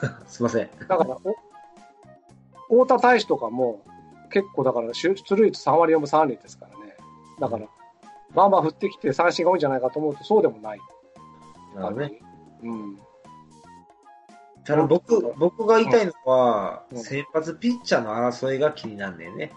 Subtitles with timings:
[0.28, 0.70] すいません。
[0.88, 1.16] だから、
[2.68, 3.82] お太田大使とかも、
[4.30, 6.96] 結構だから、出塁率3割4分3厘ですからね。
[7.38, 7.66] だから、
[8.34, 10.80] バンバン振ってきて三振が多いんじゃないかと思うと、そうでもない。
[11.74, 12.20] なるほどね。
[12.62, 12.98] うん。
[14.64, 19.52] ただ僕、僕が言いたいのは、うん先発ピッチャーの争いが気になんねんね。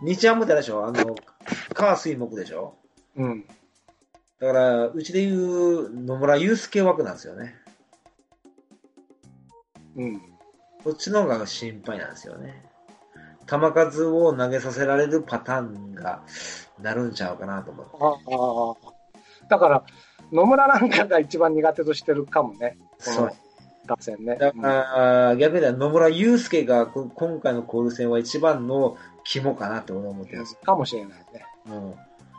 [0.00, 0.86] 日ハムってあれでしょ？
[0.86, 1.16] あの、
[1.74, 2.74] カー水木でしょ？
[3.16, 3.44] うん。
[4.40, 7.56] だから、うちで言う野村祐介枠なんですよね。
[9.98, 10.20] うん。
[10.82, 12.64] こっちの方が心配なんですよね。
[13.46, 16.22] 球数を投げさせられるパターンが
[16.80, 18.86] なるんちゃうかなと思って。
[18.86, 19.48] ああ。
[19.48, 19.84] だから、
[20.32, 22.76] 野村なんかが一番苦手としてるかもね。
[22.98, 23.32] そう。
[23.86, 24.36] 打線ね。
[24.36, 30.60] だから、逆に言野村祐介がこ今回の交流戦は一番の肝かなって俺は思ってるんですよ。
[30.62, 31.46] かもしれないね。
[31.66, 31.94] うん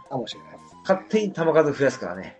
[0.09, 0.51] かもしれない。
[0.81, 2.37] 勝手に球数増やすからね。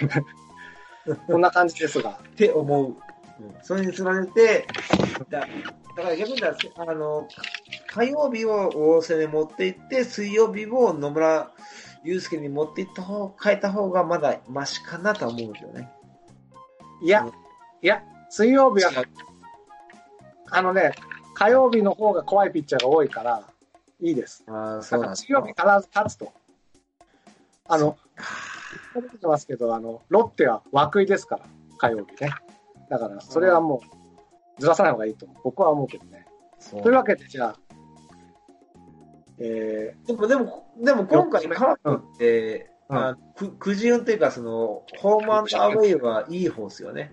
[1.26, 2.10] こんな感じですが。
[2.10, 2.96] って思う。
[3.62, 4.66] それにつられて、
[5.28, 5.46] だ
[5.96, 7.28] だから逆に言ったら、あの、
[7.88, 11.50] 火曜日を大瀬に持っていって、水曜日を野村
[12.04, 15.90] 祐介に持っていった方、変えた方がまだマシかなと思うんですよね。
[17.02, 17.26] いや、
[17.82, 18.90] いや、水曜日は、
[20.50, 20.92] あのね、
[21.34, 23.42] 火曜日の方が怖いピッチャーが多いから、
[24.00, 24.44] いいです。
[24.46, 26.32] あ、そうです水曜日必ず勝つと。
[27.66, 27.98] あの、
[28.94, 31.44] 出てますけど、あの、ロッテは涌井ですから、
[31.78, 32.30] 火曜日ね。
[32.90, 33.80] だから、それはも
[34.58, 36.26] う、ずらさない方がいいと僕は思うけどね。
[36.58, 37.56] そうというわけで、じゃあ、
[39.38, 47.12] えでも、でも、でも今回カープって、うんあくくじ運というか、その、ホームアンドアウェイはいい方ですよね。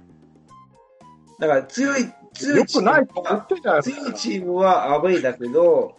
[1.40, 3.84] だから強い、ー、強いよくないと言は。
[3.84, 5.96] 強いチームはアウェイだけど、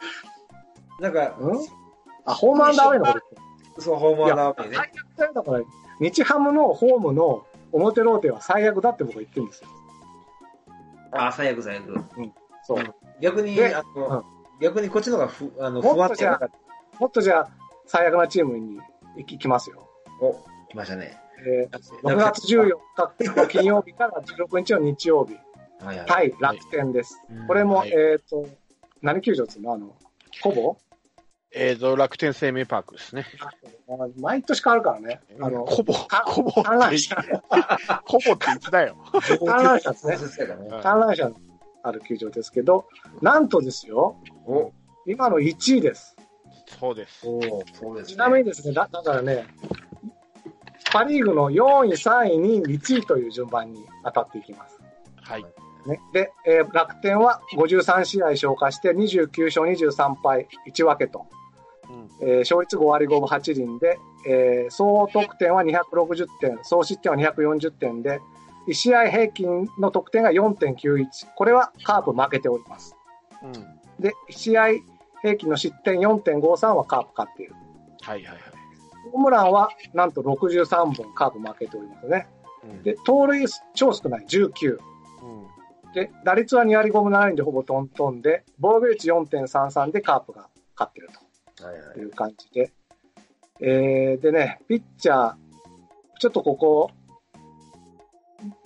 [1.01, 1.59] なんか、うん？
[2.25, 3.21] あ、ホームアンダーウェイのこ
[3.77, 4.77] とそう、ホームアンドアウェイね。
[4.77, 5.65] 最悪だよだから、
[6.01, 9.69] 日ハムのホームの表ローテは最悪だって僕は言ってるんですよ。
[11.13, 12.05] あ、最悪最悪。
[12.65, 12.79] そう。
[12.79, 14.25] うん逆に、であの、
[14.61, 16.25] 逆にこっちの方がふ、あの、不もっと
[17.01, 17.49] もっとじゃあ、
[17.87, 18.79] 最悪なチームに
[19.17, 19.89] 行きますよ。
[20.21, 20.27] た。
[20.27, 21.19] お、来ましたね。
[21.47, 25.35] えー6月14日の金曜日から16日の日曜日、
[25.85, 26.07] はいはい。
[26.07, 27.23] 対楽天です。
[27.31, 28.47] うんこれも、はいえっ、と、
[29.03, 29.75] 何球場ですの？
[29.75, 29.97] あの、
[30.43, 30.77] コボ？
[31.55, 33.27] えーと、楽天生命パークですね。
[33.89, 35.21] あ毎年変わるからね。
[35.41, 37.17] あの、コボ、かコボって観覧車、
[38.05, 38.97] コボって言ってたよ。
[39.47, 40.17] 観覧車ですね。
[40.83, 41.37] 観覧車の
[41.83, 42.87] ある球場ですけど、
[43.23, 44.17] なんとですよ、
[44.47, 44.73] お、
[45.07, 46.17] 今の1位です。
[46.79, 47.27] そうです。
[47.27, 47.41] お
[47.73, 48.15] そうですね。
[48.15, 49.47] ちなみにですね、だだからね、
[50.93, 54.79] パ・リーグの4位、3位、2位、1位という順番に当たっていきます。
[55.23, 55.47] はい。
[55.87, 61.38] ね、で、えー楽天は53試合消化して29勝23敗1分けと、うん
[62.21, 68.21] えー勝率5割5分8厘で、えー総得点は260点、総失点は240点で、
[68.69, 71.07] 1試合平均の得点が4.91。
[71.35, 72.97] これはカープ負けております。
[73.43, 73.53] うん。
[73.99, 74.67] で、1試合
[75.23, 77.55] 平均の失点4.53はカープ勝っている。
[78.03, 78.39] はいはいはい。
[79.11, 82.29] ホームランはなんと63本カープ負けておりますね。
[82.65, 84.73] うんで、盗塁超少ない19。
[84.73, 84.79] うん
[85.95, 91.28] で、打率は2割5分7厘でほぼトントンで、防御率4.33でカープが勝ってるはいはい
[91.65, 92.73] という感じで。
[93.61, 95.35] えー、でね、ピッチャー、
[96.21, 96.91] ちょっとここ、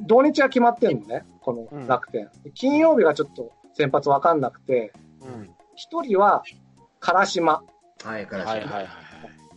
[0.01, 2.31] 土日は決まってんのね、この楽天。
[2.55, 4.93] 金曜日がちょっと先発わかんなくて、
[5.23, 5.51] うん。
[5.75, 6.43] 一人は、
[7.01, 7.63] 唐島。
[8.05, 8.89] はい、からしはいはい。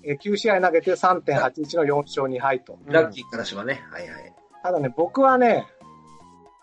[0.03, 2.77] えー9試合投げて3.81の4勝2敗と。
[2.85, 3.83] ラッキーからしはね。
[3.91, 4.33] はいはい。
[4.61, 5.65] ただね、僕はね、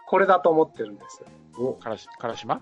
[0.06, 1.24] これだと思ってるんです。
[1.58, 2.60] お、からし、からしま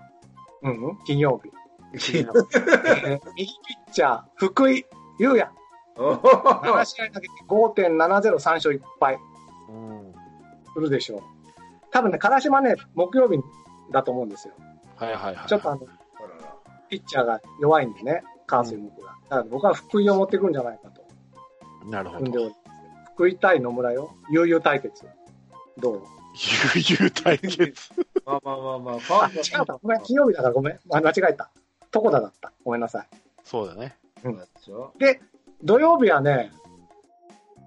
[0.63, 1.51] うん、うん、金曜日。
[1.93, 4.85] 右ピッチャー、福井
[5.19, 5.49] 優也。
[5.97, 9.17] 7試合投げて5.70、3勝1敗
[9.69, 10.13] うん。
[10.73, 11.21] するでしょう。
[11.91, 13.37] 多分ね、唐島ね、木曜日
[13.91, 14.53] だと思うんですよ。
[14.95, 15.47] はいはいはい。
[15.47, 15.81] ちょっとあの、
[16.89, 19.07] ピッチャーが弱いんでね、カースイ木が。
[19.07, 21.01] だから僕は福井を持ってくるんじゃないかと
[21.89, 22.51] なるほど。
[23.15, 24.15] 福井対野村よ。
[24.29, 25.05] 悠々対決。
[25.77, 26.01] どう？
[26.75, 27.73] 悠々対決。
[28.25, 29.77] まあまあまあまあ、フあ、ァン違った。
[29.81, 30.79] ごめん、金曜日だからごめん。
[30.91, 31.51] あ間違えた。
[31.93, 32.51] 床田だった。
[32.63, 33.07] ごめんなさい。
[33.43, 33.95] そうだね。
[34.23, 35.21] のでしょで、
[35.63, 36.51] 土曜日はね、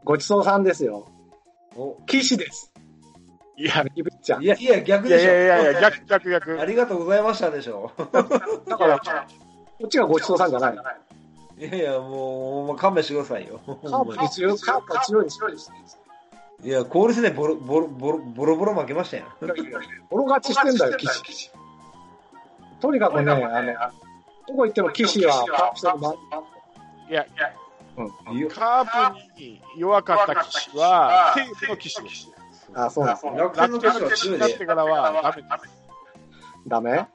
[0.04, 1.08] ごちそうさんですよ。
[1.76, 2.72] お、岸です。
[3.56, 4.46] いや、右ピッチャーい。
[4.46, 5.24] やいや、逆でしょ。
[5.24, 6.60] いやいやいや、逆逆逆。
[6.60, 7.92] ありがとうございましたでしょ。
[8.68, 9.04] だから、こ
[9.84, 10.74] っちがごちそうさんじゃない。
[11.58, 13.60] いやいや、もう、もう勘弁してくださいよ。
[13.64, 15.40] カープに強い、カープは強いです。
[16.62, 19.24] いや、コールスでボロボロボロボロボロ負けましたよ。
[20.10, 21.50] ボロ勝ちしてんだよ、岸。
[22.80, 23.72] とにかくね、あの、
[24.46, 26.14] どこ行っても岸は、カープ戦の
[27.08, 27.52] いや、いや
[28.48, 32.30] カープに弱かった騎士は、西武の騎士です。
[32.74, 33.38] そあ、そうなんですね。
[33.38, 35.84] 楽天のになって、からはダメです。
[36.66, 36.90] ダメ？
[36.92, 37.08] はい。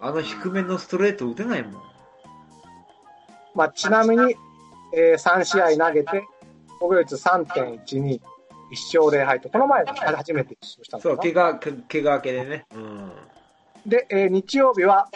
[0.00, 1.82] あの低めのストレート打てないもん。
[3.54, 4.34] まあ、ちなみに、
[4.94, 6.24] えー3試合投げて、
[6.80, 8.20] 防御率3.12、1
[8.70, 12.66] 勝0敗と、この前初めて1勝したんそう、ですか怪我、け怪我明けでね。
[12.74, 13.12] うん。
[13.86, 15.08] で、えー日曜日は、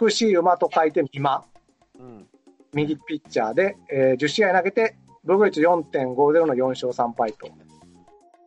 [0.00, 1.44] 美しい馬と書いて美馬、
[1.98, 2.26] うん。
[2.72, 7.48] 右ピッチャーで、えー10試合投げて、防御率4.50の4勝3敗と。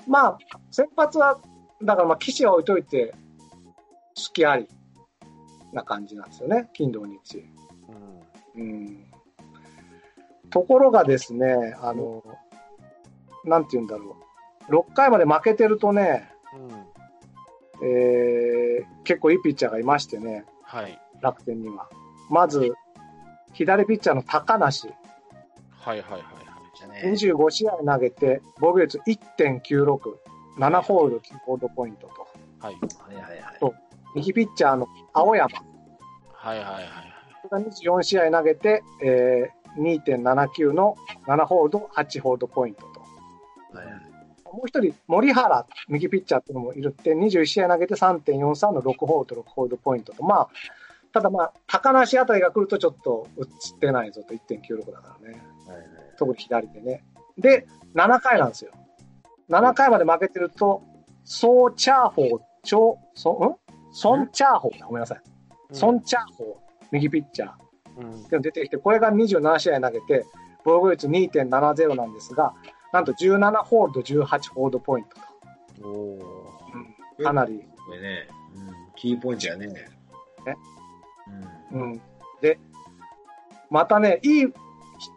[0.07, 0.37] まあ、
[0.71, 1.39] 先発は、
[1.83, 3.13] だからまあ、騎士は置いといて、
[4.15, 4.67] 好きあり
[5.73, 7.45] な感じなんですよね、金土日。
[8.55, 8.61] うん。
[8.61, 9.05] うん。
[10.49, 12.23] ところがですね、あの、
[13.43, 14.15] なんて言うんだろ
[14.69, 14.71] う。
[14.71, 17.87] 6回まで負けてるとね、うん。
[17.87, 20.99] えー結構いいピッチャーがいましてね、はい。
[21.21, 21.89] 楽天には。
[22.29, 22.73] まず、
[23.53, 24.87] 左ピッチャーの高梨。
[25.79, 26.23] はいはいはいはい。
[26.77, 27.01] じゃね。
[27.05, 29.99] 25試合投げて、防御率1.96、
[30.59, 32.27] 7ホールド、9ホールドポイントと。
[32.59, 32.73] はい。
[32.73, 32.79] は
[33.11, 33.23] いはい
[33.61, 33.73] はい。
[34.15, 35.49] 右ピッチャーの青山。
[36.33, 36.83] はいはいはい
[37.49, 43.77] が24試合投げて、えー、2.79の7ホールド、8ホールドポイントと。
[43.77, 44.07] はいはい
[44.53, 50.23] もう一人、森原、右ピッチャーっていうのもいるって、21試合投げて3.43の6ホールド、6ホールドポイントと。
[50.23, 50.49] まあ、
[51.17, 55.41] ただまあ、高梨あたりが来るとちょっと打ってないぞと1.96だからね。
[55.67, 55.87] はいはい
[56.17, 57.03] 特に左でね。
[57.37, 58.71] で、7回なんですよ。
[59.49, 60.83] 7回まで負けてると、
[61.25, 62.27] ソーチャーホー、
[62.63, 63.55] チョ、ソ、ん？
[63.93, 64.87] ソンチャーホーだ。
[64.87, 65.21] ごめんなさい。
[65.71, 67.51] ソンチャーホー、右ピッチャー。
[67.97, 68.09] うん。
[68.09, 70.25] っていうの出てきて、これが27試合投げて、
[70.63, 72.53] 防御率2.70なんですが、
[72.93, 76.19] なんと17ホールド、18ホールドポイントおお
[77.17, 77.23] と。
[77.23, 79.67] かなり、これね、うん、キーポイントやね。
[79.67, 79.75] うん。
[81.71, 82.01] うん。
[82.41, 82.59] で、
[83.69, 84.53] またね、いい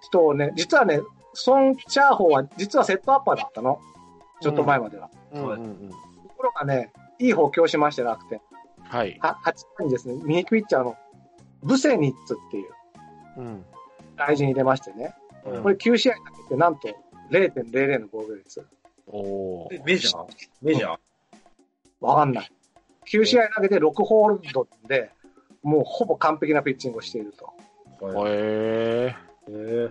[0.02, 1.00] 人をね、実はね、
[1.32, 3.81] ソン・チャーホーは実はセットアッパーだったの。
[4.41, 5.11] ちょっと前までは。
[5.32, 5.38] ー。
[5.38, 5.88] うんうんうん。
[5.91, 5.97] と
[6.37, 8.41] ころがね、いい補強しまして、楽天。
[8.82, 9.19] はい。
[9.20, 10.97] は8回にですね、右ピッチャーの
[11.62, 12.70] ブセニッツっていう
[13.37, 13.64] うん。
[14.17, 15.14] 大事に入れましてね。
[15.46, 16.88] うんこれ9試合投げて、なんと
[17.31, 18.67] 0.00の防御率。
[19.06, 19.19] お
[19.64, 20.26] おえメジャー？
[20.61, 20.99] メジャー？
[22.00, 22.53] わかんない。
[23.06, 25.11] 9試合投げて6ホールドで、
[25.62, 27.52] もうほぼ完璧なピッチングをしていると。
[28.00, 28.28] ー。
[28.28, 29.16] へ
[29.48, 29.90] へー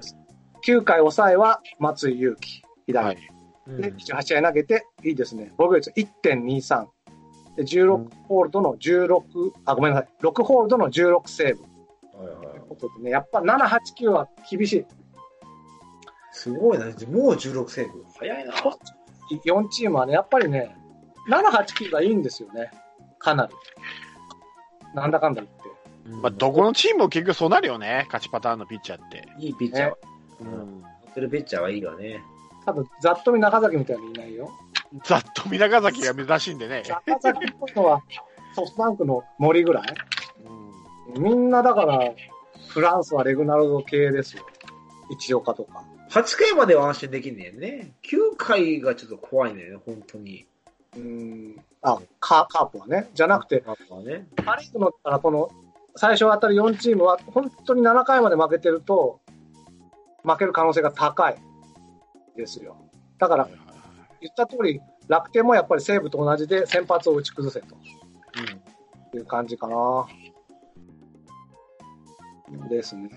[0.66, 2.62] 9回抑えは松井裕樹、え。
[2.88, 3.06] 左。
[3.06, 3.18] はい。
[3.68, 5.54] うんで、28試合投げて、いいですね。
[5.56, 6.88] 防御率1.23。
[7.56, 9.22] で、16ホールドの16、
[9.66, 10.10] あ、ごめんなさい。
[10.24, 11.64] 6ホールドの16セーブ。
[12.18, 14.86] はいはいということでね、やっぱ7、8、9は厳しい。
[16.32, 16.86] すごいな。
[16.86, 16.94] もう
[17.34, 18.04] 16セーブ。
[18.18, 18.54] 早いな。
[18.54, 20.76] 4チームはね、やっぱりね、
[21.30, 22.72] 7、8、9がいいんですよね。
[23.20, 23.54] かなり。
[24.94, 25.70] なんだかんだ言って。
[26.22, 28.04] まあ、どこのチームも結局そうなるよね。
[28.08, 29.28] 勝ちパターンのピッチャーって。
[29.40, 29.98] いいピッチャーは。
[30.42, 30.50] ううん。
[30.50, 30.82] ん。
[30.82, 32.22] 持ってるピッチャーはいいよね。
[32.66, 34.50] 多分、ざっと見中崎みたいにいないよ。
[35.04, 36.84] ざっと見長崎が珍しいんでね。
[36.88, 38.02] 中崎っぽいのは
[38.56, 39.86] ソフトバンクの森ぐらい？
[41.16, 41.24] うん。
[41.24, 42.12] みんなだから、
[42.70, 44.46] フランスはレグナルド系ですよ。
[45.12, 45.84] 一岡とか。
[46.10, 47.94] 8回までは安心できんねんね。
[48.04, 50.48] 9回がちょっと怖いね、本当に。
[50.96, 51.56] うーん。
[51.82, 53.10] あ、カカープはね。
[53.14, 54.28] じゃなくて、やっぱね。
[54.36, 55.50] パ・リーグのからこの
[55.96, 59.20] 最初当たる4チームは本当に7回まで負けてると
[60.24, 61.36] 負ける可能性が高い
[62.36, 62.78] ですよ。
[63.18, 63.50] だから
[64.22, 67.76] 言った通り楽天もやっぱり西武と同じで先発を打ち崩せと
[69.18, 70.08] いう感じかな。
[72.70, 73.10] ですね。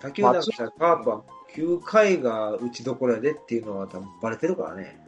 [0.00, 1.22] 他球団からカープは
[1.54, 5.05] 9回が打ちどころやでっていうのは多分バレてるからね。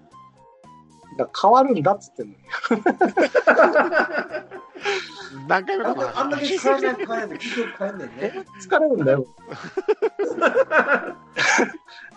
[1.18, 2.38] だ変わるんだっつってんのに。
[5.46, 8.32] 何回目かなあんだけ変えない変えないで、結局変えんねんね。
[8.60, 9.26] 疲れるんだよ。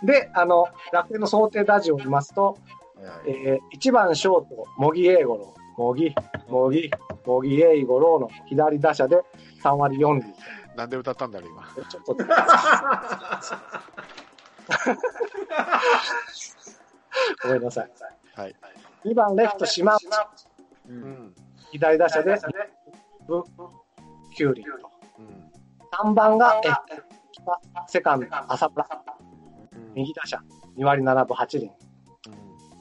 [0.03, 2.57] で、あの、楽天の想定打順を見ますと、
[2.95, 5.53] はいえー、1番ショート、茂木英五郎。
[5.75, 6.15] 茂木、
[6.47, 6.91] 茂木、
[7.25, 9.21] 茂木英五郎の左打者で
[9.63, 10.33] 3割4厘。
[10.75, 11.63] なんで歌ったんだろう、今。
[11.89, 12.15] ちょっと、
[17.43, 17.91] ごめんなさい。
[18.35, 18.55] はい。
[19.05, 19.99] 2番レフト、島内。
[20.87, 21.35] ううんん。
[21.71, 22.37] 左打者で、
[23.27, 23.43] ぶ
[24.37, 24.71] 9厘と。
[25.19, 26.11] うん。
[26.11, 26.69] 3番が、え、
[27.87, 28.87] セカンド、浅村。
[29.73, 30.41] うん右打者、
[30.77, 31.65] 2割7分8厘。
[31.65, 31.81] うん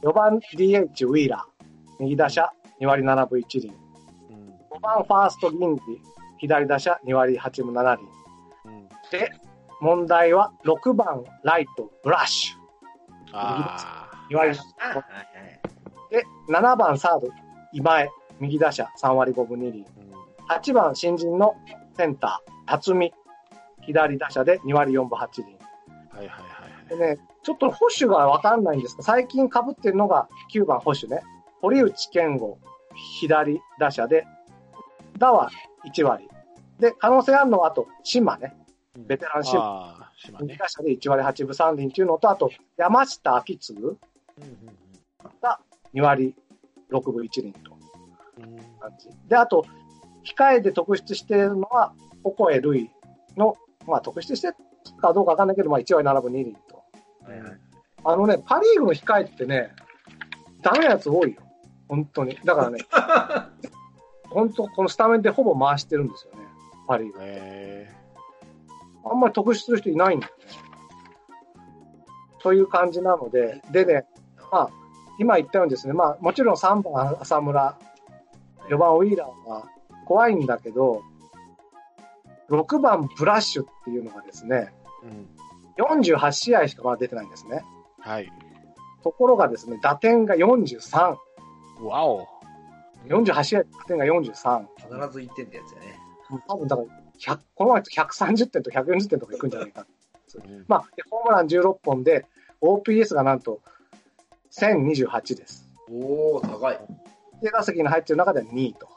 [0.09, 1.65] 4番 DH ウィーラー。
[1.99, 2.51] 右打者
[2.81, 3.69] 2割7分1厘。
[4.31, 5.85] うん5番ファーストギンディ。
[6.39, 8.03] 左打者2割8分7厘。
[8.67, 9.33] うんで、
[9.81, 12.55] 問題は6番ライトブラッシ
[13.33, 14.35] あュ。
[14.35, 14.51] 2割。
[14.51, 15.60] はいはい
[16.11, 17.29] で、7番サード
[17.73, 18.11] 今江。
[18.41, 19.85] 右打者3割5分2厘。
[19.85, 20.11] ーうん
[20.49, 21.55] 8番新人の
[21.97, 23.15] センター辰巳。
[23.83, 25.59] 左打者で2割4分8厘。
[26.11, 26.99] はいはいはいはい。
[26.99, 31.23] でね、ちょっと保守がわかんないんですが、最近被ってるのが9番保守ね。
[31.61, 32.59] 堀内健吾、
[33.21, 34.27] 左打者で、
[35.19, 35.51] 打は
[35.85, 36.29] 1割。
[36.79, 38.57] で、可能性あるのはあと、島ね。
[38.97, 40.11] ベテラン島。
[40.17, 40.57] 島2ね。
[40.59, 43.81] 打者で1割8分3厘っていうのと、あと、山下明次
[45.41, 45.61] が
[45.95, 46.35] 2割
[46.91, 47.77] 6分1厘と
[48.39, 49.09] うん感じ。
[49.29, 49.67] で、あと、
[50.25, 51.95] 控えで特筆しているのは、
[52.25, 52.91] オコエルイ
[53.37, 53.57] の、
[53.87, 54.55] まあ特筆してる
[55.01, 56.83] かどうかわかんないけど、まあ1割7分2厘と。
[57.25, 57.61] はいはい
[58.03, 59.75] あのね、パリーグの控えってね、
[60.63, 61.43] ダメなやつ多いよ。
[61.89, 62.39] 本当に。
[62.45, 62.79] だからね、
[64.31, 66.47] 本当このスタメンでほぼ回してるんですよね。
[66.87, 67.19] パリーグ。
[67.21, 67.95] え
[69.05, 70.45] あんまり特筆する人いないんだよね。
[72.43, 74.07] という感じなので、でね、
[74.51, 74.71] まあ、
[75.21, 77.79] 今言ったようにですね、まあ、もちろん3番浅村、
[78.71, 79.67] 4番ウィーラーは
[80.07, 81.03] 怖いんだけど、
[82.49, 86.11] 6番ブラッシュっていうのがですね、ーうん。
[86.17, 87.63] 48試合しかまだ出てないんですね。
[88.01, 88.33] はい。
[89.05, 91.17] ところがですね、打点が43。
[91.83, 92.27] わお。
[93.07, 94.67] 48試合、打点が43。
[94.79, 95.99] 必ず1点ってやつやね。
[96.49, 96.89] 多分だから、
[97.35, 99.87] 100この前と130点と140点とかいくんじゃないか。
[100.35, 102.25] うんまあ、でホームラン16本で、
[102.63, 103.61] OPS がなんと
[104.53, 105.67] 1028です。
[105.91, 106.79] おお高い。
[107.43, 108.89] で、打席に入ってる中では2位と。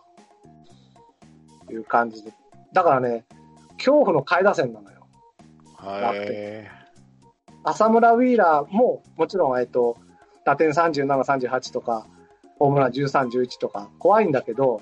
[1.72, 2.34] いう感じで。
[2.74, 3.26] だからね、
[3.78, 5.08] 恐怖の下位打線なのよ。
[5.78, 6.70] はい。
[7.64, 9.98] 浅村ウィーラーも、もちろん、えっと、
[10.46, 12.08] 打点37、38とか、
[12.60, 14.82] ホームラン13、11とか、怖いんだけど、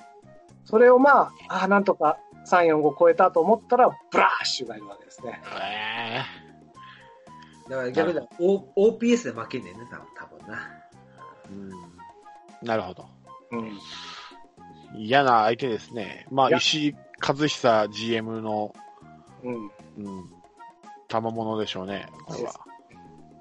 [0.66, 5.42] それをまあ、ああ、なんとか3、4、5超えたと思ったら、ブラッシュがいるわけですね。
[5.62, 6.22] え
[7.72, 10.56] だから逆に O- OPS で負けんねんね、多分多分な。
[11.50, 12.68] ーうん。
[12.68, 13.06] なるほど。
[13.51, 13.80] うん。
[14.98, 16.28] 嫌な相手ですね。
[16.30, 18.75] まあ、石井和久 GM の、
[19.44, 19.56] うん。
[19.63, 19.72] うん、
[21.08, 22.54] 賜物でしょうね、これは。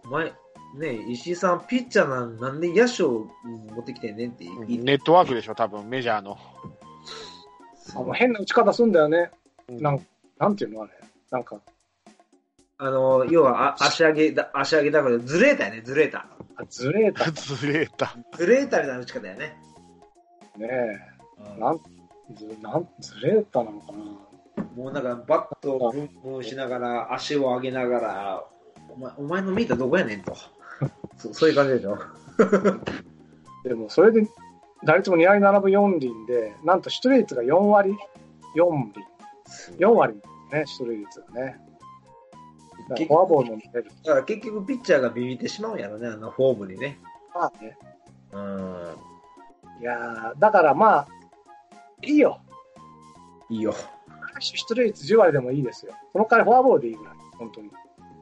[0.05, 0.33] 前、
[0.79, 3.27] ね石井さん、ピッチャーなんなんで野手を
[3.75, 6.39] 持ってきてんねんってうんネットワークでしょ、多分、メジャーの。
[7.97, 9.33] あの変な打ち方すんだよね。
[9.69, 10.07] うんなん
[10.39, 10.93] なんていうのあれ。
[11.33, 11.61] なんか、
[12.83, 16.27] あの、要はあ足上げだ、足上げだからずれたよね、ずれた。
[16.57, 18.17] あずれたずれた。
[18.35, 19.59] ずれたみたいな打ち方やね。
[20.57, 20.69] ね。
[21.59, 21.81] なん、
[22.35, 24.65] ず、なん、ずれたなのかな。
[24.75, 28.45] もうなんかバットをブンブンしながら、足を上げながら、
[28.89, 30.35] お前お前のミートどこやねんと。
[31.19, 31.99] そうそういう感じでしょ。
[33.69, 34.27] でも、それで、
[34.85, 37.95] 打率も2割7分4厘で、なんと出塁率が4割
[38.57, 39.07] 4厘。
[39.77, 40.15] 4割
[40.51, 41.70] ね、出塁率がね。
[42.97, 43.91] フォアボールも見れる。
[44.05, 46.99] だから結局ピッチャーがビビってしまうんやろね、あのフォームにね。
[47.35, 47.77] まあね。
[48.33, 48.97] うん。
[49.81, 51.09] いやーだからまあ、
[52.03, 52.41] いいよ。
[53.49, 53.75] いいよ。
[54.41, 55.93] 出塁率10割でもいいですよ。
[56.13, 57.15] その代わりフォアボールでいいぐらい。
[57.39, 57.71] 本当に。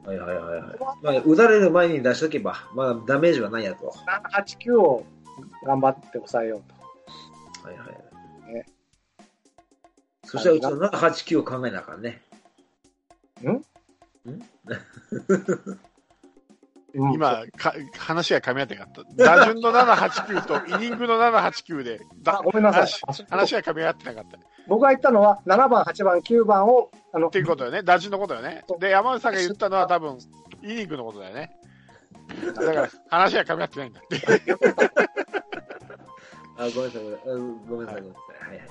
[0.05, 0.79] はいはいはいはい。
[1.01, 3.93] まあ、打たれる前に出しとけば、まあダメージはないやと。
[4.07, 5.05] 7、8、9を
[5.65, 6.63] 頑張って抑えよう
[7.61, 7.67] と。
[7.67, 8.53] はいはい。
[8.53, 8.65] ね
[10.25, 12.21] そしたらうちの7、8、9を考えなあかんね。
[13.43, 13.61] うん、
[16.93, 19.23] 今、か話が噛み合ってなかった。
[19.23, 23.25] 打順の789とイニングの789で、だあごめんなさい話。
[23.29, 24.37] 話が噛み合ってなかった。
[24.37, 27.83] っ僕が言ったのは、7番、8番、9番を、あのて、いうことよね。
[27.83, 28.63] 打順のことよね。
[28.79, 30.17] で、山内さんが言ったのは多分、
[30.63, 31.55] イニングのことだよね。
[32.53, 34.21] だから、話が噛み合ってないんだって。
[36.57, 37.31] あ、ごめんなさい、ごめんなさい、
[37.67, 38.01] ごめんなさい。
[38.01, 38.13] ごめんなさ
[38.47, 38.69] いはいはい。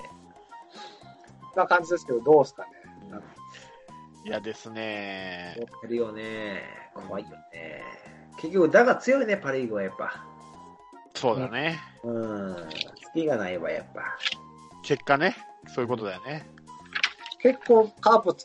[1.55, 2.69] な感じですけど、どうですかね。
[4.29, 5.55] 嫌ですね。
[5.57, 6.61] やってるよね。
[6.93, 7.81] 怖いよね。
[8.39, 10.23] 結局、だが強いね、パ・リーグはやっぱ。
[11.15, 11.79] そうだね。
[12.03, 12.55] うん。
[13.11, 14.17] 隙がないわ、やっぱ。
[14.83, 15.35] 結果ね。
[15.67, 16.47] そういうことだよね。
[17.41, 18.35] 結構、カープ、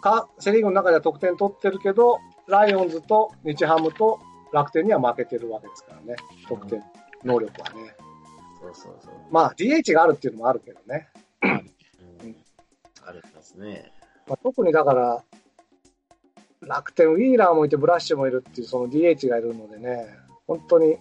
[0.00, 4.20] かセリーグの中では得点取ってるけど、ライオンズと日ハムと
[4.50, 6.16] 楽天には負けてるわけですからね。
[6.48, 6.82] 得点、
[7.22, 7.94] 能力はね。
[8.62, 9.14] そうそうそう。
[9.30, 11.10] まあ、DH があるっていうのもあるけどね。
[11.42, 12.36] うん。
[13.04, 13.92] あるんですね。
[14.26, 15.22] まあ、特にだから、
[16.62, 20.08] 楽天、ウィーラーもいて、ブラッシュもいるっていう、その DH がいるのでね、
[20.46, 20.96] 本当に、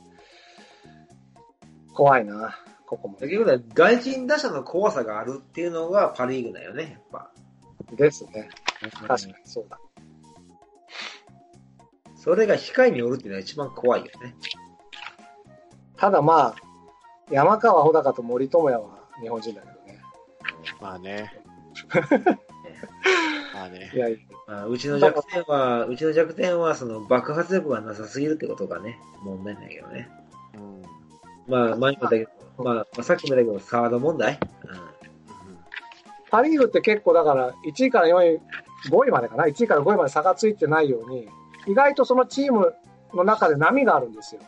[1.94, 3.18] 怖いな、ここも。
[3.18, 7.32] 結局は外人打者の怖さがあるっていうのがパ・リーグだよね、やっぱ。
[7.96, 8.50] ですね。
[9.08, 9.80] 確かにそうだ。
[12.15, 14.36] それが控えにおるっていうのが一番怖いよね。
[15.98, 16.56] ただまあ、
[17.30, 20.01] 山川穂高と森友哉は日本人だけどね。
[20.82, 21.32] まあね。
[23.54, 23.98] まあねい。
[23.98, 30.10] やいや、まあ、うちの弱点は、うちの弱点は、その爆発力がなさすぎるってことがね、問題なんだけどね。
[30.56, 30.82] うん
[31.48, 34.40] まあ、前も言ったけど、まあ、まあ、さっきも言ったけど、サード問題？
[36.30, 38.42] パ・リーグって結構だから、1位から4位、
[38.90, 41.30] 5位までかな、1位から5位まで差がついてないように、
[41.68, 42.74] 意外とそのチーム
[43.13, 44.42] の中で波があるんですよ。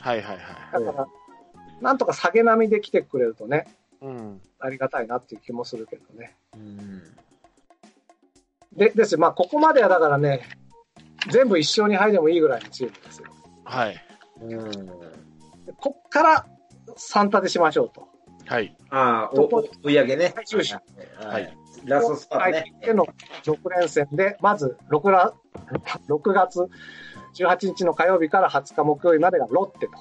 [0.00, 0.84] はいはいはい。
[0.84, 1.08] だから、
[1.80, 3.66] なんとか下げ波で来てくれるとね、
[4.00, 4.40] うん。
[4.58, 6.36] ありがたいなっていう気もするけどね。
[6.54, 7.02] うん。
[8.76, 10.42] で、ですよまあ、ここまではだからね、
[11.30, 13.28] 全部一勝に入でもいいぐらいのチームですよ。
[13.64, 13.96] はい。
[14.42, 14.70] うん。
[14.70, 16.46] でこっから
[16.96, 18.08] 3立てしましょうと。
[18.46, 18.74] はい。
[18.90, 20.32] ああ、おお追い上げね。
[20.34, 20.80] はい終始は
[21.18, 21.88] はいい。
[21.88, 22.74] ラストスパートね。
[22.80, 23.04] での
[23.44, 25.32] 6連戦で、まず 6, ら
[26.08, 26.66] 6月
[27.36, 29.92] 18日の火曜日から20日木曜日までがロッテと。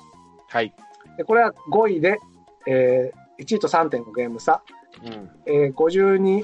[0.47, 0.74] はい。
[1.17, 2.19] でこれは5位で、
[2.67, 4.63] えー1位と3.5ゲーム差。
[5.03, 5.29] うん。
[5.45, 6.43] えー52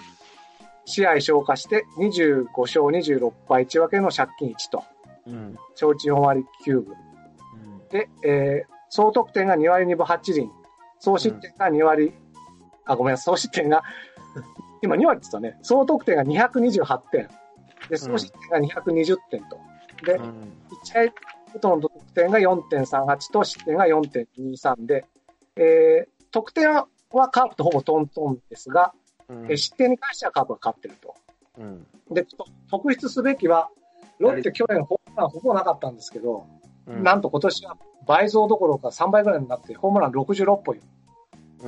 [0.85, 4.83] 試合消化して25勝26敗1分けの借金1と。
[5.27, 5.57] うん。
[5.75, 6.95] 小地4割9分。
[7.89, 10.51] で、えー総得点が2割2分8厘。
[10.99, 12.13] 総失点が2割、
[12.85, 13.81] あ、ごめんなさい、総失点が、
[14.83, 15.57] 今2割って言ったね。
[15.63, 17.27] 総得点が228点。
[17.89, 19.57] で、総失点が220点と。
[20.05, 20.23] で、うん。
[20.23, 20.25] 1
[20.83, 21.13] 試合
[21.53, 25.05] ごとの得点が4.38と失点が4.23で、
[25.55, 26.87] えー得点は
[27.29, 28.93] カープとほぼトントンですが、
[29.33, 31.15] うんえー失点に関してはカープが勝ってると。
[31.57, 31.87] うん。
[32.11, 33.69] で、と特筆すべきは、
[34.19, 36.45] ロッテ去年ホームランほぼなかったんですけど、
[36.87, 40.79] うんなんと今年は倍増どころか3倍ぐらいになって、ホームラン66本、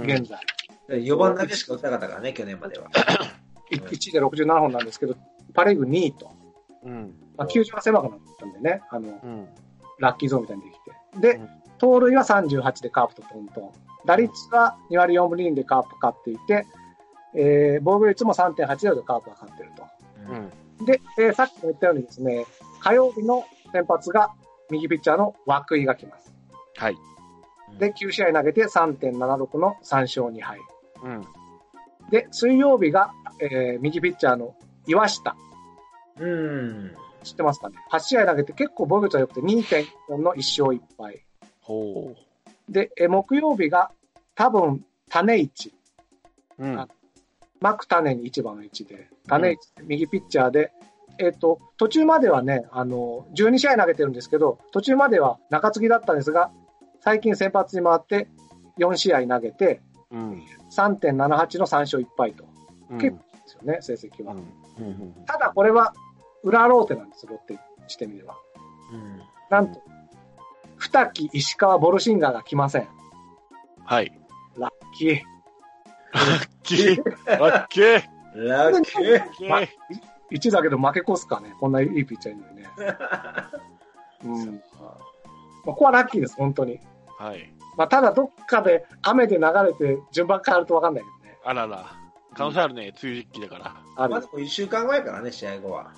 [0.03, 0.39] 現在。
[0.89, 2.89] 4番だけしか打ってなかったからね、去年までは。
[3.71, 5.15] 1位で67本なんですけど、
[5.53, 6.31] パレーグ2位と。
[6.83, 7.15] うん。
[7.37, 9.47] まあ、球場が狭くなったんでね、あの、うん。
[9.99, 10.91] ラッキーゾーンみたいにできて。
[11.19, 13.71] でうん、盗塁は38でカープとトントン。
[14.05, 16.67] 打率は2割4分2厘でカープ勝っていて、
[17.35, 19.83] えー、防御率も3.8でカープが勝ってると。
[20.79, 20.85] うん。
[20.85, 22.45] で、えーさっきも言ったようにですね、
[22.79, 24.31] 火曜日の先発が
[24.69, 25.35] 右ピッチャーの
[25.69, 26.33] 涌井が来ます。
[26.77, 26.97] はい。
[27.79, 30.59] で、9試合投げて3.76の3勝2敗。
[31.03, 31.25] うん。
[32.09, 33.11] で、水曜日が、
[33.41, 34.55] えー右ピッチャーの
[34.87, 35.35] 岩下。
[36.19, 36.95] うん。
[37.23, 41.21] 知ってますかね ?8 試合投げて結構防御率は良くて2.4の1勝1敗。
[41.61, 42.13] ほ
[42.69, 43.91] で、えー木曜日が
[44.35, 45.73] 多分種市。
[46.59, 46.65] う。
[46.65, 46.87] うん。
[47.69, 50.71] あマク種に1番の1で、種市、右ピッチャーで、
[51.17, 56.51] えっ、と、途中まではね、あの、12試合投げてるんですけど、途中までは中継ぎだったんですが、
[56.99, 58.27] 最近先発に回って
[58.79, 60.43] 4試合投げて、うん。
[60.75, 62.45] 3.78の3勝1敗と。
[62.89, 62.97] うん。
[62.97, 64.33] 結構ですよね、成績は。
[64.33, 64.85] うん。
[64.85, 65.13] うん。
[65.25, 65.93] ただこれは
[66.43, 68.37] 裏ローテなんです、ロッテしてみれば。
[68.91, 69.21] うん。
[69.49, 69.81] なんと、
[70.77, 72.87] 二木、石川、ボルシンガーが来ません。
[73.85, 74.11] はい。
[74.57, 75.34] ラッキー。
[76.15, 77.03] ラッキー。
[77.25, 78.03] ラッキー。
[78.35, 79.13] ラッキー。
[79.13, 79.67] ラッキー。
[80.31, 81.53] 1だけど負け越すかね。
[81.59, 82.67] こんないいピッチャーいるのにね。
[84.23, 84.55] うん。
[84.55, 84.97] まあ、
[85.63, 86.79] ここはラッキーです、本当に。
[87.17, 87.53] はい。
[87.77, 91.37] まあ、ただどっかで雨で流れて順番変わると分かんないけどね。
[91.43, 91.85] あらら。
[92.33, 93.75] 可能性あるね、梅雨時期だから。
[93.95, 94.27] あるまあで。
[94.27, 95.93] も1週間後やからね、試合後は。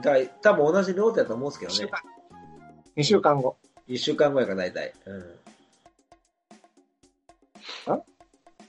[0.00, 1.90] だ多分同じローテだと思うんですけどね。
[2.96, 3.56] 2週間後。
[3.88, 4.92] 1週間後やから大体。
[5.06, 5.38] うん。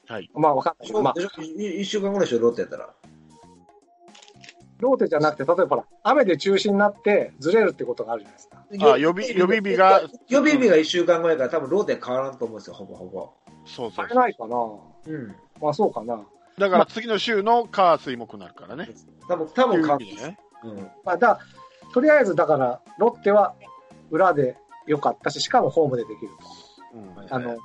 [0.08, 0.30] はい。
[0.34, 1.02] まあ分かんないけど。
[1.02, 2.94] まあ、1週間後でしょ、ローテやったら。
[4.80, 8.94] ローテじゃなくて、例えばほら、雨で中止になってずれるってことがあるじゃないですか。
[8.94, 13.34] あ予備予備日が予備日が1週間後やから多分ローテ変わらんと思うんですよ、ほぼほぼ。
[13.66, 14.16] そうそうされ。
[14.16, 15.36] ないかなうん。
[15.62, 16.26] まあそうかな。
[16.58, 18.90] だから次の週の火水木になるからね。
[19.28, 20.40] 多分、多分変わっていう意味でね。
[20.64, 20.92] うん。
[21.04, 21.40] まあだ
[21.94, 23.56] とりあえずだから、ロッテは
[24.12, 26.32] 裏で良かったし、しかもホームでできる
[26.92, 26.98] と。
[26.98, 27.58] うんはいあの、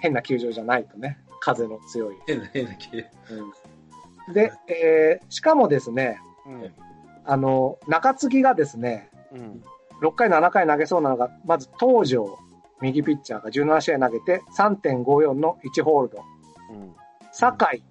[0.00, 2.16] 変な球場じゃないとね、風の強い。
[2.26, 6.72] 変な、変な気うん、で、えーしかもですね、うん。
[7.26, 9.62] あの、中継ぎがですね、うん。
[10.00, 12.38] 6回、7回投げそうなのが、まず東條、
[12.80, 16.24] 右ピッチャーが17試合投げて3.54の1ホールド。
[16.70, 16.94] うん。
[17.30, 17.82] 酒井、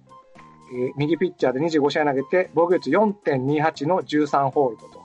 [0.76, 5.02] えー右ピッチャーで25試合投げて、防御率4.28の13ホールドと。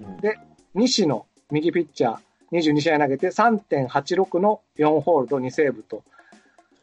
[0.00, 0.38] うんで
[0.72, 2.18] 西野、右ピッチャー、
[2.52, 6.02] 22試合投げて3.86の4ホールド2セーブと。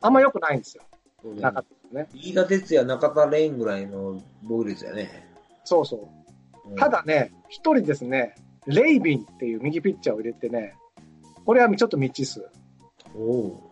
[0.02, 0.84] あんま良くないんですよ。
[1.32, 2.08] うんなかったね。
[2.14, 5.28] 飯田哲也、中田レインぐらいの防御率やね。
[5.64, 6.70] そうそう。
[6.70, 8.36] うんた、だね、一人ですね、
[8.66, 10.76] レイビンっていう右ピッチャーを入れてね、
[11.46, 12.46] これはちょっと未知数。
[13.16, 13.72] おお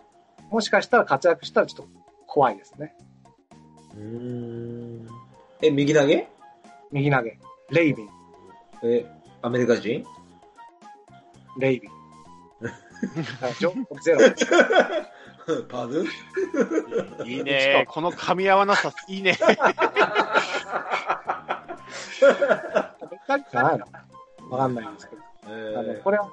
[0.49, 1.93] もしかしたら活躍したらちょっと
[2.25, 2.95] 怖いですね。
[3.97, 3.99] う。
[3.99, 5.07] ん。
[5.61, 6.29] え、右投げ？
[6.91, 7.37] 右投げ。
[7.71, 8.09] レイビン、
[8.83, 9.05] え、
[9.41, 10.05] アメリカ人？
[11.59, 11.91] レイビン。
[14.03, 14.19] ゼロ。
[15.69, 16.05] パズ
[17.25, 17.86] いいね。
[17.88, 19.34] この噛み合わなさ、いいね。
[19.34, 23.86] じゃないの
[24.49, 25.21] わかんないんですけど。
[25.47, 26.29] えあのこれは、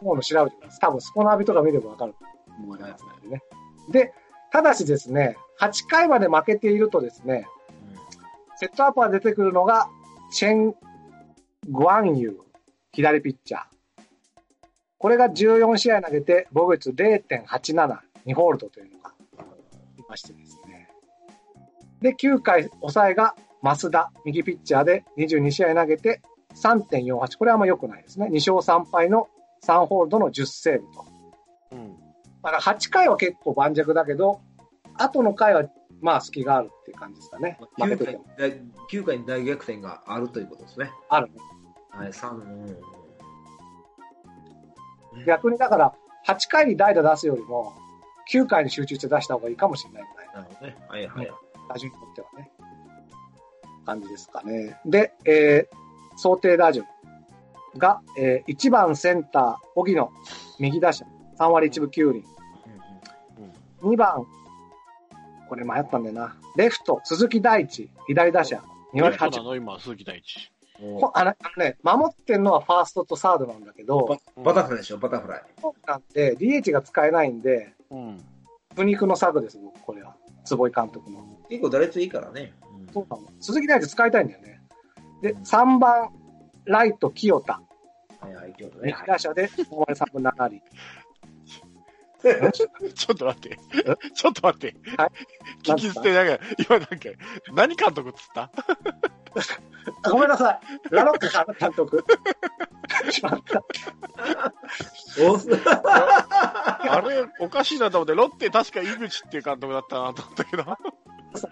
[0.00, 0.80] もう調べてください。
[0.80, 2.18] 多分、スポナビとか見ればわかると
[2.62, 3.42] 思いますのでね。
[3.90, 4.14] で、
[4.50, 7.46] ただしですね、8回まで負けているとですね、
[8.56, 9.88] セットアッパー出てくるのが、
[10.30, 10.74] チェン・
[11.68, 12.36] グワンユー、
[12.92, 13.62] 左ピッチャー。
[14.98, 19.12] これが14試合投げて、防御率0.87、2ホールドというのが
[19.98, 20.88] いましてですね。
[22.00, 26.22] で、9回抑えが増田、右ピッチャーで22試合投げて
[26.54, 27.38] 3.48。
[27.38, 28.26] これはあんま良くないですね。
[28.26, 29.28] 2勝3敗の
[29.64, 31.06] 3ホールドの10セーブと。
[31.72, 31.96] うん。
[32.42, 34.40] だから8回は結構盤石だけど、
[34.94, 35.64] 後の回は
[36.00, 37.58] まあ隙があるっていう感じですかね。
[37.76, 38.24] 負け9回てても。
[38.36, 38.52] 大
[38.90, 40.90] 9回に大逆転があるということですね。
[41.08, 41.34] あるね。
[41.90, 42.38] はい、3、う
[45.18, 45.24] ん。
[45.26, 45.94] 逆にだから、
[46.26, 47.72] 8回に代打出すよりも、
[48.30, 50.28] 9回に集中して出した方がいいかもしれないぐらい。
[50.34, 50.76] なるほどね。
[50.88, 51.32] はいはい。
[51.68, 52.50] 打順にとってはね。
[53.84, 54.78] 感じですかね。
[54.86, 56.86] で、えー、想定打順
[57.76, 60.12] が、えー、1番センター、荻野、
[60.58, 61.04] 右打者、
[61.38, 62.24] 3割1分9厘。
[63.82, 64.26] 2番、
[65.48, 66.36] これ迷ったんだよな。
[66.56, 68.62] レフト、鈴木大地、左打者、
[68.94, 69.56] 2割8レフトなの？
[69.56, 70.51] 今、鈴木大地。
[71.14, 75.42] あのあのね、守ってんのはファーストとサードなんだけど、バタフライでしょ、バタフライ。
[75.86, 78.18] なんで、DH が使えないんで、うん。
[78.74, 80.16] 苦肉の策です、僕、これは。
[80.44, 81.24] 坪井監督の。
[81.48, 82.52] 結構打率いいからね。
[82.76, 83.22] うんそうなの。
[83.40, 84.60] 鈴木大地使いたいんだよね。
[85.22, 86.10] で、3番、
[86.64, 87.62] ライト、清田。
[88.20, 89.06] はいはい、京都ね右。
[89.06, 90.62] 打者で、4割3分7厘。
[92.52, 93.58] ちょっと待って。
[94.14, 94.76] ちょっと待って。
[94.96, 95.10] はい
[95.62, 96.96] 聞き捨て、なんか、今なんか、
[97.54, 98.50] 何監督っつった？
[100.04, 100.60] あ ごめんなさい。
[100.94, 102.04] ラロック監督。
[103.10, 103.62] しまった。
[105.20, 105.38] お
[106.90, 110.64] あれ、おかしいなと思って、ロッテ確か井口っていう監督だったなと思ったけど。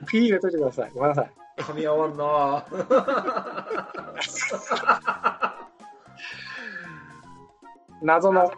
[0.07, 0.91] ピー入れといてください。
[0.95, 1.31] ごめんなさい。
[1.59, 2.65] 噛み合わんな
[8.03, 8.51] 謎の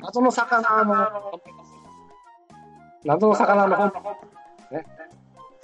[0.00, 1.40] 謎の魚の、
[3.04, 3.92] 謎の魚の本。
[4.70, 4.86] ね。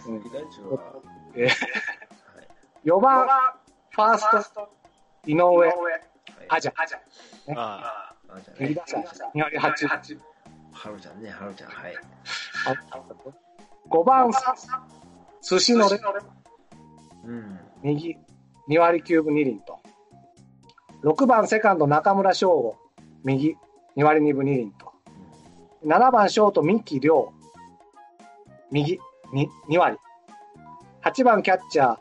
[0.07, 0.79] うん左中は
[1.35, 1.51] えー
[2.85, 3.27] 4番、
[3.91, 4.69] ファースト、
[5.27, 5.73] 井上、はい
[6.49, 6.73] アジャ。
[7.57, 9.89] ああじゃあね右打者、2割8。
[10.73, 11.71] はるちゃんね、はるちゃん。
[11.71, 11.95] はい。
[13.91, 14.31] 5番、
[15.43, 16.01] 寿司のれ、
[17.25, 17.61] うん。
[17.83, 18.17] 右、
[18.69, 19.80] 2割9分2厘と。
[21.03, 22.77] 6番、セカンド、中村翔吾、
[23.25, 23.57] 右、
[23.97, 24.93] 2割2分2厘と。
[25.85, 27.33] 7番、ショート、三木亮、
[28.71, 29.01] 右、
[29.33, 29.97] 2, 2割。
[31.03, 31.99] 8番、キャッチャー、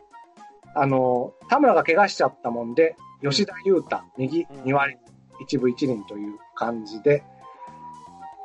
[0.74, 4.98] あの、田村が怪我しちゃったもんで、吉田裕太、右、2割。
[5.40, 7.24] 1分1厘という感じで、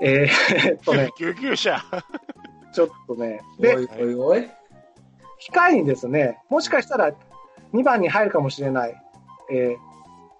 [0.02, 1.12] えー、えっとあね。
[1.18, 1.84] 救急車。
[2.74, 4.50] ちょっとね、でお、いおいおい。
[5.52, 7.12] 控えにですね、もしかしたら
[7.74, 8.96] 2番に入るかもしれない、
[9.52, 9.95] えー、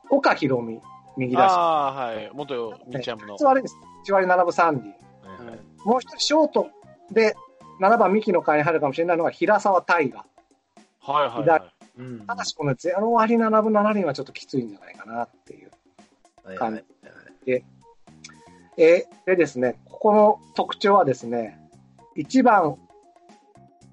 [0.10, 0.80] 岡博美、
[1.18, 1.54] 右打者。
[1.54, 2.32] ああ、はい。
[2.34, 3.46] 元日ハムの1。
[3.46, 3.76] 割です。
[4.08, 4.90] 1割7分3厘。
[4.90, 6.68] はいはいもう一人ショート
[7.12, 7.36] で
[7.80, 10.26] 7番三木の会に入るかもしれないのが平沢大河。
[11.00, 11.72] はいはいはい。
[12.00, 12.26] うん。
[12.26, 15.72] ただしこの0割7分7厘はちょっときついんじゃないかなっていう。
[16.44, 16.84] はいはいはい
[18.78, 21.60] えーでですね、ここの特徴はですね、
[22.18, 22.78] 1番、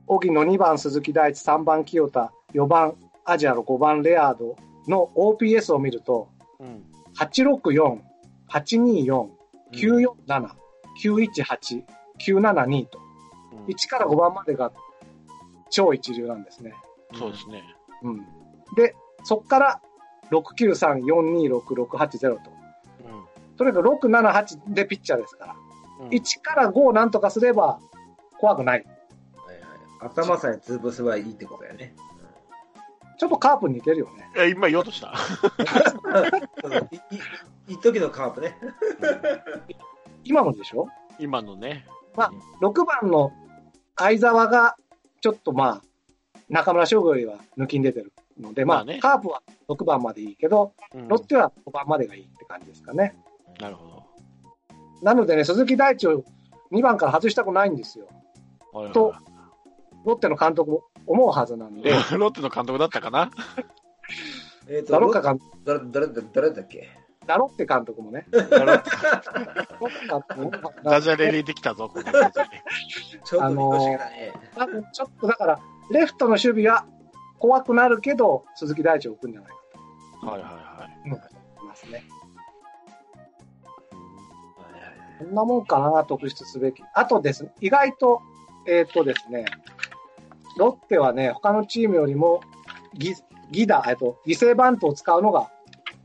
[0.07, 2.95] 荻野、2番、鈴木大地、3番、清田、4番、
[3.25, 4.57] アジアの5番、レアード
[4.89, 6.29] の OPS を見ると、
[6.61, 6.85] うん。
[7.19, 8.01] 864、
[8.49, 9.29] 824、
[9.73, 10.51] 947、
[11.03, 11.85] 918、
[12.19, 13.13] 972と、うん
[13.67, 14.73] 1から5番までが
[15.71, 16.73] 超一流なんですね。
[17.15, 17.63] そうですね。
[18.03, 18.27] うん。
[18.75, 19.81] で、そっから
[20.31, 22.51] 693、426、680と。
[23.57, 25.57] とにかく6、7、8でピッチャーですから。
[26.01, 26.09] うん。
[26.09, 27.79] 1から5なんとかすれば
[28.39, 28.85] 怖くない。
[29.47, 29.65] はいはい
[30.01, 31.95] 頭さえ潰せばいいってことやね。
[33.23, 34.29] ちょっとカープに似てるよね。
[34.37, 35.15] え、今言おうとした？
[37.69, 38.57] 一時のカープね。
[40.25, 40.89] 今もでしょ？
[41.21, 41.87] 今のね。
[42.17, 43.31] ?6 番の
[43.97, 44.77] 相沢が、
[45.21, 45.83] ちょっとまあ、
[46.49, 53.17] 中村翔吾よりは抜きに出てるので、まあ、まあねカープは6番までいいけど、うんロッテは5番までがいいって感じですかね。
[53.61, 54.03] なるほ
[55.01, 56.25] なのでね、鈴木大地を
[56.73, 58.09] 2番から外したくないんですよ。
[58.93, 59.15] と
[60.05, 63.31] ロッテの監督も思うはずなんで、 ロッテの監督だったかな？
[64.69, 66.89] えっと、ダロッカ監督、誰、誰、誰だっけ？
[67.27, 68.91] ダロッテ監督もね、ロッテロッテ
[70.09, 72.49] 監督もダジャレ入れてきたぞ、このダジャレ
[73.25, 74.33] ちょっと見越しがね。
[74.57, 75.61] 多分ちょっとだから、
[75.91, 76.85] レフトの守備は
[77.39, 79.53] 怖くなるけど、鈴木大地を置くんじゃない
[80.21, 81.11] かはいはいはい。
[81.11, 81.17] と
[81.61, 81.93] 思いますね。
[81.93, 81.99] は
[84.79, 84.93] いはい。
[85.19, 86.83] こんなもんかな、特筆すべき。
[86.95, 88.21] あとですね、意外と、
[88.67, 89.45] えっ、とですね、
[90.57, 92.43] ロッテはね、他のチームよりも
[92.95, 93.15] ギ、
[93.51, 95.51] ギダ、えっと、犠牲バントを使うのが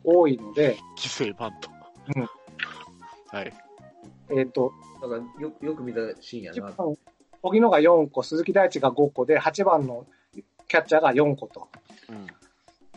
[0.03, 1.69] 多いので、犠牲バント。
[2.15, 2.29] うん
[3.29, 3.53] はい。
[4.29, 6.71] えっ、と、だからよよく見たシーンや1な。
[6.71, 6.95] 番、
[7.43, 10.05] 荻野が4個、鈴木大地が5個で、8番の
[10.67, 11.67] キャッチャーが4個と。
[12.09, 12.27] うん。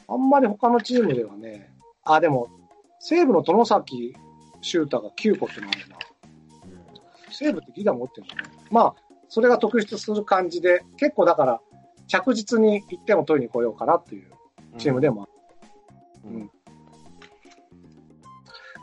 [0.09, 1.73] あんまり他のチームではね、
[2.05, 2.49] あ、でも、
[3.01, 4.15] 西武の殿崎
[4.61, 5.97] シューターが9個ってのあるな。
[7.31, 8.43] 西武ってギガ持ってるんだね。
[8.71, 8.95] まあ、
[9.31, 11.61] それが特筆する感じで、結構だから、
[12.09, 14.31] 着実に1点を取りに来ようかなっていう
[14.77, 15.33] チームでもある。
[16.35, 16.51] うん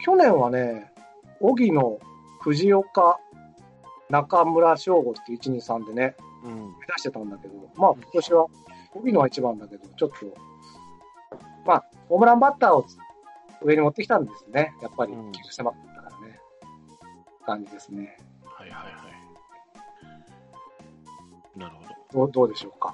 [0.06, 0.94] 去年はね、
[1.42, 2.00] 荻野、
[2.40, 3.20] 藤岡、
[4.10, 6.56] 中村翔吾って1、2、3でね、うん。
[6.56, 8.46] 目指してたんだけど、まあ今年は、
[8.94, 10.16] 荻野は一番だけど、ちょっと、
[11.66, 12.86] まあ、ホームランバッターを
[13.62, 14.74] 上に持ってきたんですね。
[14.82, 16.40] やっぱり、うん球狭かったからね。
[17.46, 18.18] 感じですね。
[18.46, 19.07] はいはいはい。
[21.58, 22.26] なるほど。
[22.26, 22.94] どうどうでしょうか？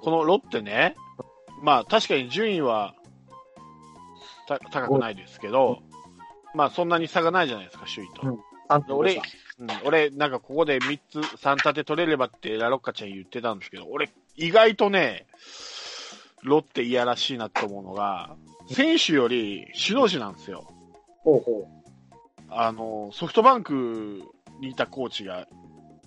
[0.00, 0.96] このロッテね、
[1.62, 2.94] まあ確かに順位は
[4.46, 5.78] た高くないですけど、
[6.54, 8.28] まあそんなに差がないじゃないですか、首位と。
[8.28, 9.22] うん3点俺差、
[9.60, 15.26] うん、俺、なんかここで3つ、3立て取れればってラロッカちゃん言ってたんですけど、俺、意外とね、
[16.42, 18.36] ロッテいやらしいなと思うのが、
[18.70, 20.70] 選手より首脳陣なんですよ。
[21.24, 21.66] ほうほ
[22.50, 24.22] あの、ソフトバンク
[24.60, 25.48] にいたコーチが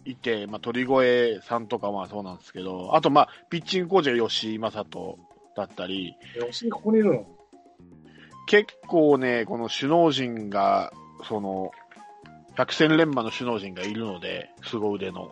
[0.06, 5.20] いて、まあ、鳥越さんとかまあそうなんですけど、あとまあ、ピッチングコーチが吉井正人
[5.56, 6.52] だったり、う。
[6.52, 7.26] 吉井ここにいるの？
[8.48, 10.92] 結構ね、この首脳陣が、
[11.28, 11.72] その、
[12.56, 15.32] 百戦錬磨の首脳陣がいるので、凄腕の。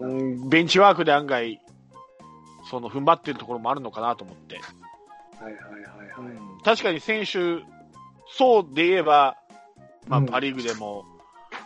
[0.00, 1.60] うん、ベンチワークで案外、
[2.70, 4.58] その、踏ん張ってるところもあるのかなと思って。
[5.38, 6.64] はいはいはいはい。
[6.64, 7.64] 確かに選手、
[8.28, 9.36] そうで言えば、
[10.06, 11.04] まあ、うんパ・リーグでも、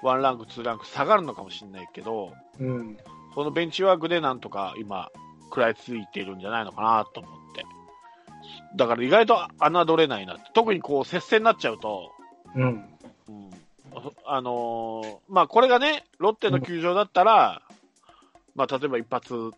[0.03, 2.97] ワンランク、ツーランク下がるのかもしれないけど、うん。
[3.35, 5.11] そのベンチワークでなんとか今、
[5.45, 7.65] 食らいついてるんじゃないのかなと思って。
[8.77, 10.43] だから意外と侮れないなって。
[10.55, 12.13] 特にこう、接戦になっちゃうと、
[12.55, 12.63] うん。
[12.65, 12.85] うん
[14.25, 17.63] あのーまあ、これがね、ロッテの球場だったら、
[18.55, 19.53] まあ、例えば一発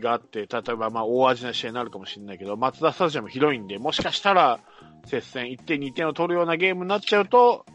[0.00, 4.60] があって、例えばまあ大味な試合になるかもしれないけど、マツダスタジアム広いんで、もしかしたら
[5.06, 7.66] 接戦、1点、2点を取るようなゲームになっちゃうと、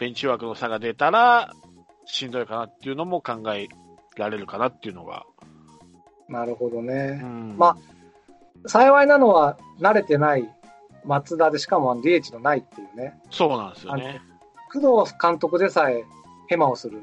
[0.00, 1.52] ベンチ枠の差が出たら、
[2.06, 3.68] しんどいかなっていうのも考え
[4.16, 5.26] られるかなっていうのが。
[6.26, 7.20] なるほどね。
[7.22, 7.76] うんま
[8.66, 10.48] 幸いなのは、慣れてない
[11.04, 13.20] 松田で、しかも DH のないっていうね。
[13.30, 14.22] そうなんですよね。
[14.72, 16.04] 工藤監督でさえ
[16.48, 16.98] ヘマをする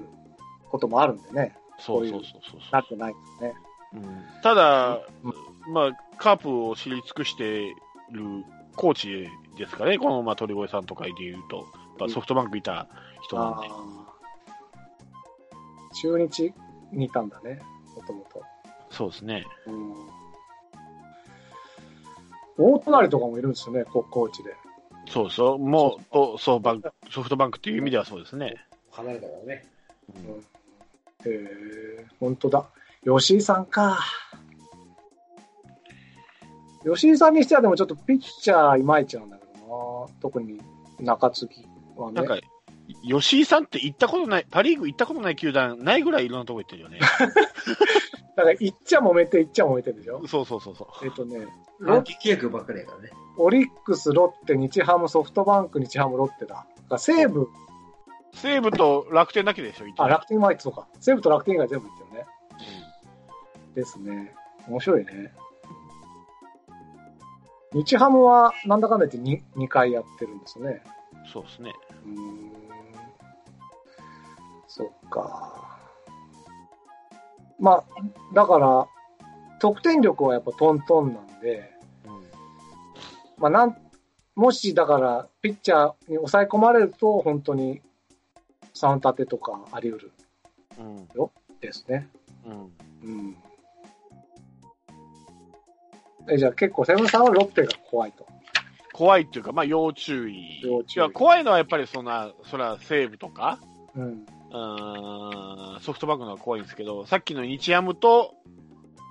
[0.69, 1.55] こともあるんでね。
[1.77, 3.53] そうそうそうそうなってないですね。
[3.93, 7.69] うんただう、まあ、カープを知り尽くしてい
[8.11, 8.43] る
[8.75, 11.65] コーチですかね、この、まあ、鳥越さんとかで言うと、
[11.99, 12.87] まあ、ソフトバンクいた
[13.21, 13.67] 人なんで。
[16.01, 16.53] 中日
[16.91, 17.61] にいたんだね、
[17.95, 18.43] もともと。
[18.89, 19.45] そうですね。
[19.65, 19.93] うん
[22.59, 24.55] 大隣とかもいるんですよね、ココーチで。
[25.07, 25.57] そうですよ。
[25.57, 28.55] もう、とソフトバンク、ソフトバンクっていう意味ではそうですね。
[28.91, 29.67] 離れたからね。
[30.15, 30.43] うん
[31.25, 31.33] へ
[31.99, 32.65] え、本当だ。
[33.05, 33.99] 吉井さんか。
[36.83, 40.13] 吉井さんにしてはでもちょっとピッチャーいまいちなんだけどな。
[40.21, 40.59] 特に
[40.99, 42.15] 中継ぎはね。
[42.15, 42.37] なんか、
[43.03, 46.99] 吉井さんって行ったことない、パ・リーグ行ったことない球団ないぐらいいろんなとこ行ってるよね。
[48.35, 50.25] だから、いっちゃ揉めて、いっちゃ揉めてるでしょ？
[50.27, 51.05] そうそうそうそう。
[51.05, 51.47] えっとね、
[51.79, 53.09] ロ短期契約ばっかりやからね。
[53.37, 56.55] オリックス、ロッテ、日ハム、ソフトバンク、日ハム、ロッテだ。
[56.55, 57.49] だから西武、
[58.33, 60.87] 西武と楽天だけでしょ、行ってあ、る楽天はそうか。
[60.99, 62.25] 西武と楽天以外全部いってるね。
[63.75, 64.33] ですね。
[64.67, 65.33] 面白いね。
[67.73, 69.29] 日ハムはなんだかんだ言って
[69.59, 70.81] 2, 2回やってるんですね。
[71.27, 71.73] うんそうですね。
[72.05, 72.51] うーん。
[74.67, 75.77] そっか。
[77.59, 77.83] まあ、
[78.33, 78.87] だから、
[79.59, 81.73] 得点力はやっぱトントンなんで、
[82.05, 82.21] うん
[83.39, 83.77] まあなん、
[84.35, 87.81] もしだから、ピッチャーに抑え込まれると、本当に
[88.75, 90.11] 3立てとかあり得る
[90.79, 91.07] うん。
[91.59, 92.07] ですね。
[92.45, 92.71] うん。
[93.03, 93.37] うん。
[96.29, 98.27] え、じゃあ結構、セブンさんはロッテが怖いと。
[98.97, 100.59] 怖いっていうか、まあ、要注意。
[100.63, 103.59] 要注意いや、怖いのはやっぱりそんな、そら、西武とか、
[103.95, 104.03] うん。
[104.03, 108.33] うーんソフトバンクの方が怖いんですけど、さっきの日ハムと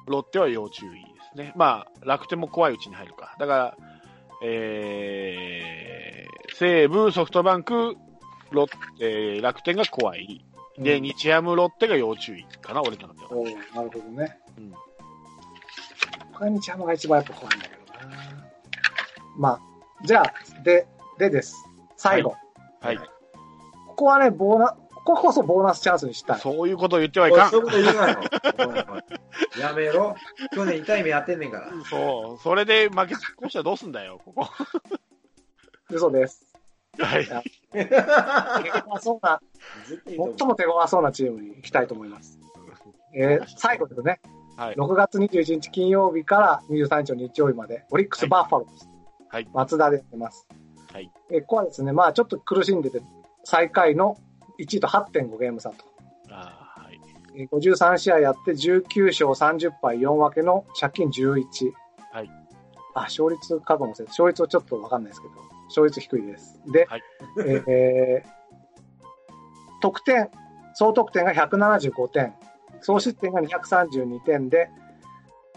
[0.09, 0.97] ロッテは要注意で
[1.33, 1.53] すね。
[1.55, 3.37] まあ、楽天も怖いうちに入るか。
[3.39, 3.77] だから、
[4.43, 7.97] えー、西武、ソフトバンク、
[8.51, 8.69] ロッ
[9.01, 10.45] えー楽天が怖い。
[10.79, 13.31] で、うん日ハム、ロッテが要注意かな、俺の中では。
[13.73, 14.37] なるほどね。
[14.59, 14.73] うん
[16.33, 18.47] 他に日ハムが一番やっぱ怖いんだけどな。
[19.39, 19.76] まあ、
[20.07, 20.87] じゃあ、で、
[21.19, 21.57] でです。
[21.97, 22.37] 最後。
[22.81, 22.99] はい。
[22.99, 26.41] ここはね、ボーナ、こここそボーナスチャンスにしたい。
[26.41, 27.61] そういうことを言ってはいかんそう。
[27.61, 28.21] いうこと言うなよ。
[29.61, 30.15] やめろ。
[30.55, 31.71] 去年痛い目やってんねんから。
[31.91, 32.43] そう。
[32.43, 34.49] それで負け越したらどうすんだよ、ここ。
[35.91, 36.47] 嘘です。
[36.99, 37.27] はい。
[37.73, 39.41] 手強そうな、
[40.07, 40.17] 最
[40.47, 42.39] も手強そうなチームに行きたいと思います。
[43.15, 44.21] えー最後ですね。
[44.57, 44.75] はい。
[44.75, 48.96] 6月21日金曜日から23日の日曜日まで、オリックスバッファローズ。
[49.29, 50.47] はい松田でやってます。
[50.93, 51.11] はい。
[51.31, 53.01] えここはですね、まあちょっと苦しんでて、
[53.45, 54.17] 最下位の
[54.59, 55.85] 1位と8.5ゲーム差と。
[56.31, 57.01] ああ、はい。
[57.35, 61.45] えー53試合やって19勝30敗4分けの借金11。
[62.13, 62.31] はい。
[62.95, 64.07] あ、勝率過去のせい。
[64.07, 65.35] 勝率はちょっとわかんないですけど、
[65.67, 66.61] 勝率低いです。
[66.73, 67.03] で、はい
[67.69, 68.37] えー
[69.83, 70.31] 得点、
[70.75, 72.35] 総得点が175点、
[72.81, 74.71] 総失点が232点で、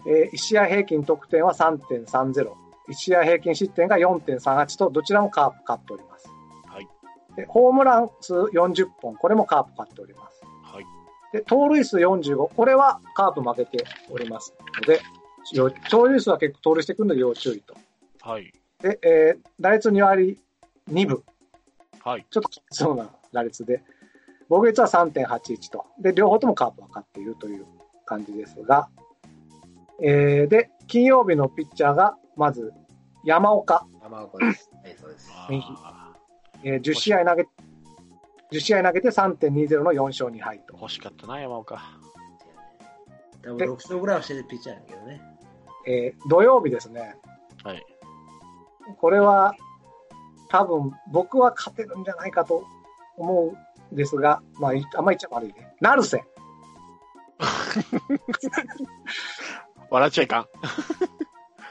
[0.06, 2.52] え1試合平均得点は3.30、
[2.90, 6.28] 1試合平均失点が4.38と、どちらもカープ勝っております。
[6.66, 6.88] はい。
[7.36, 10.42] で、ホームラン数40本、これもカープ勝っております。
[10.62, 10.84] はい。
[11.32, 15.00] で、盗塁数45、これはカープ負けておりますので、
[15.52, 17.74] 要盗塁数は結構盗塁してくるので要注意と。
[18.20, 18.52] はい。
[18.82, 20.38] で、えー打率2割
[20.90, 21.22] 2分、
[22.02, 22.26] はい。
[22.30, 23.82] ちょっときつそうな打率で、
[24.48, 25.86] 防御率は3.81と。
[26.00, 27.66] で、両方ともカープ分かっているという
[28.04, 28.88] 感じですが、
[30.02, 32.72] えーで、金曜日のピッチャーが、まず、
[33.22, 34.70] 山岡、山岡です。
[34.82, 35.30] はい、そうです。
[36.64, 37.46] えー10試合投げ、
[38.50, 40.80] 10試合投げて3.20の4勝2敗とー。
[40.80, 41.82] 欲しかったな、山岡。
[43.42, 45.20] 多分6勝ぐらいはしてるピッチャーやけどね。
[45.86, 47.14] えー土曜日ですね、
[47.62, 47.84] はい。
[48.98, 49.54] これは、
[50.48, 52.64] 多分僕は勝てるんじゃないかと
[53.18, 53.54] 思
[53.90, 55.74] うんですが、まあ、いあんまり言っちゃ悪いね。
[55.82, 56.24] 成瀬。
[59.90, 60.46] 笑っちゃいかん。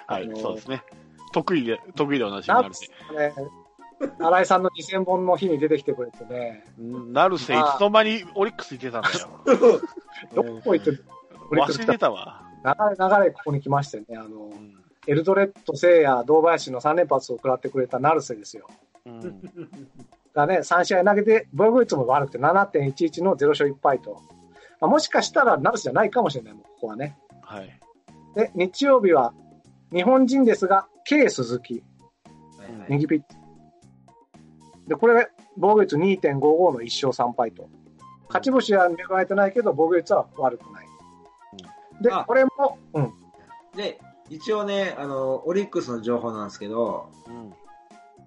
[0.10, 0.84] はい、あのーそうですね。
[1.32, 3.34] 得意で、得意で同じになる成瀬ね、
[4.20, 6.64] 新井さんの2000本の日に出てきてくれてね。
[6.78, 9.82] なるせ、いつの間にオリックス行ってたんだよ。
[10.34, 11.06] どこ行ってる
[11.52, 12.44] 忘れてたわ。
[12.64, 14.84] 流れ流れここに来ましてね、あのう、ん。
[15.08, 18.68] エルドレッド、聖夜、堂林の3連発を食らってくれた成瀬ですよ。
[19.06, 19.42] うん、
[20.34, 24.22] がね、3試合投げて、防御率も悪くて7.11の0勝1敗と。
[24.80, 27.18] まあ、もしかしたら成瀬じゃないかもしれない、もうここはね。
[27.42, 27.80] はい。
[28.36, 29.34] で、日曜日は、
[29.92, 31.84] 日本人ですが、K 鈴木、
[32.58, 33.26] はいはい右ピッチ。
[34.88, 36.40] で、これ、防御率2.55
[36.74, 37.70] の1勝3敗と。
[38.28, 40.88] 勝ち星は恵まれてないけど、防御率は悪くない。
[42.02, 43.14] であ、これも、うん、
[43.76, 44.00] で、
[44.30, 47.54] 一応ね、あの、オリックスの情報なんですけど、うん。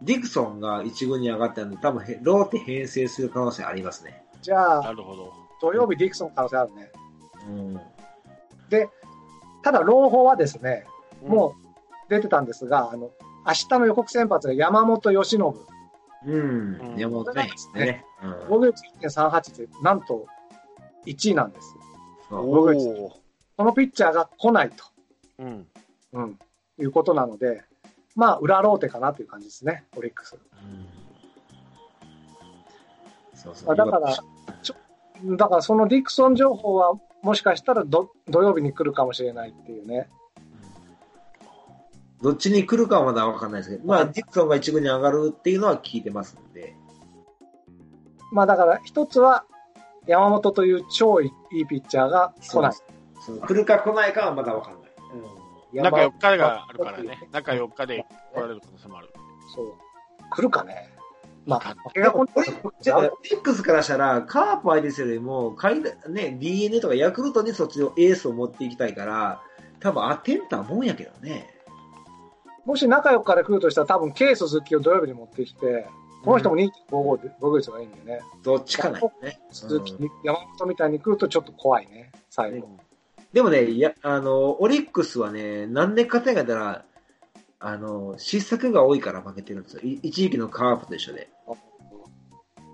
[0.03, 4.25] ディクソンが一軍に上がったんで、多分へローテ編成する可能性ありますね。
[4.43, 5.33] じゃあ、なるほど。
[5.61, 6.93] 土曜日ディクソンの可能性あるね。
[7.49, 7.81] うん。
[9.63, 10.92] ただ、朗報はですね、うん
[11.27, 11.55] も
[12.09, 13.11] う出てたんですが、あの、
[13.47, 15.55] 明日の予告先発が山本由伸。
[16.27, 16.35] うん。
[16.35, 17.51] うん山本ね。
[17.75, 18.05] ね。
[18.23, 18.37] うん。
[18.49, 20.27] 防御率1.38で、なんと
[21.07, 21.75] 1位なんです。
[22.29, 23.09] そうお僕ー
[23.57, 24.85] このピッチャーが来ないと、
[25.39, 25.67] うん。
[26.13, 26.39] うん、
[26.79, 27.63] いうことなので、
[28.15, 30.37] まあ、裏ローテかなという感じですね、オリックス。
[30.37, 31.03] うん
[33.43, 33.73] そうそう。
[33.73, 34.15] あだから、
[34.63, 34.75] ちょ
[35.37, 40.09] だからそのディクソン情報は、もしかしたらど土曜日に来るかもしれないっていうね。
[42.23, 46.77] どっちに来るかはまだわかんないですけど、まあ、ディクソンが一軍に上がるっていうのは聞いてますんで。
[48.31, 49.45] まあだから、一つは
[50.07, 52.73] 山本という超いいピッチャーが来ない。
[53.25, 54.93] そう来るか来ないかはまだわかんない。
[55.75, 55.83] うん。
[55.83, 57.29] 中山4日があるからね。
[57.33, 59.13] 中4日で来られる可能性もある。
[59.55, 59.75] そう。
[60.31, 60.93] 来るかね。
[61.45, 62.27] まあ、勝怪我
[62.63, 69.43] こじゃあ、オリックスからしたら、カープ相手するよりも、かいね、DNA とかヤクルトにそっちのエースを持っていきたいから、
[69.81, 71.52] 多分当てんたもんやけどね。
[72.65, 75.87] もし仲良くから来るとしたら多分ケース鈴木を土曜日に持ってきて、
[76.25, 78.21] この人も2.55で防御率がいいんでね。
[78.45, 79.41] どっちかないね。
[79.51, 82.69] 鈴木うん、山本みたいに来るとちょっと怖いね、最後。
[83.33, 86.85] でもね、いや、あの、オリックスはね、なんで勝てんかったら、
[87.59, 89.81] あの、失策が多いから負けてるんですよ。
[89.83, 91.29] い一時期のカープと一緒で。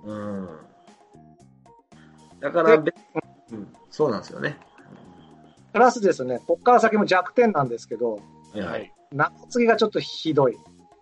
[0.05, 0.49] うん。
[2.41, 2.93] だから、べ
[3.53, 4.59] うん、そうなんですよね。
[5.73, 8.19] プラスですね、こっから先も弱点なんですけど、は
[8.55, 8.71] いは。
[8.73, 8.98] はいい。
[9.13, 10.57] 中継ぎがちょっとひどい。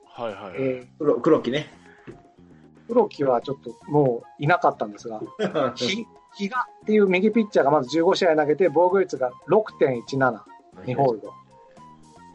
[0.04, 0.54] はいはいはい。
[0.58, 1.66] え黒黒木ね。
[2.08, 5.20] ー、黒木はちょっともういなかったんですが、
[5.74, 10.40] ひ比嘉っていう右ピッチャーがまず15試合投げて、防御率が6.17、
[10.84, 11.32] 2ホールド。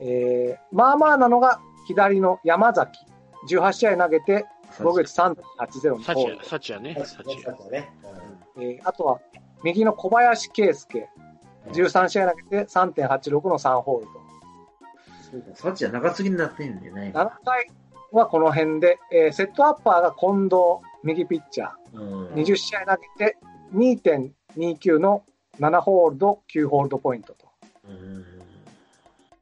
[0.02, 3.00] えー、まあまあなのが左の山崎、
[3.50, 4.46] 18試合投げて、
[4.80, 6.96] 防御率3.80、2サチヤホール、サチヤね。
[7.06, 7.54] サチヤ。
[7.70, 7.92] ね。
[8.56, 8.62] ド。
[8.62, 9.20] えー、あとは
[9.64, 11.08] 右の小林圭介、
[11.74, 14.21] 13試合投げて3.86の3ホールド。
[15.32, 17.12] そうかサッチは中継ぎになってんだよね。
[17.16, 17.70] 7回
[18.12, 20.56] はこの辺で、えーセットアッパーが近藤、
[21.04, 23.38] 右ピッチャー、うん20試合投げて
[23.74, 25.24] 2.29の
[25.60, 27.48] 7ホールド、9ホールドポイントと。
[27.88, 28.26] うん。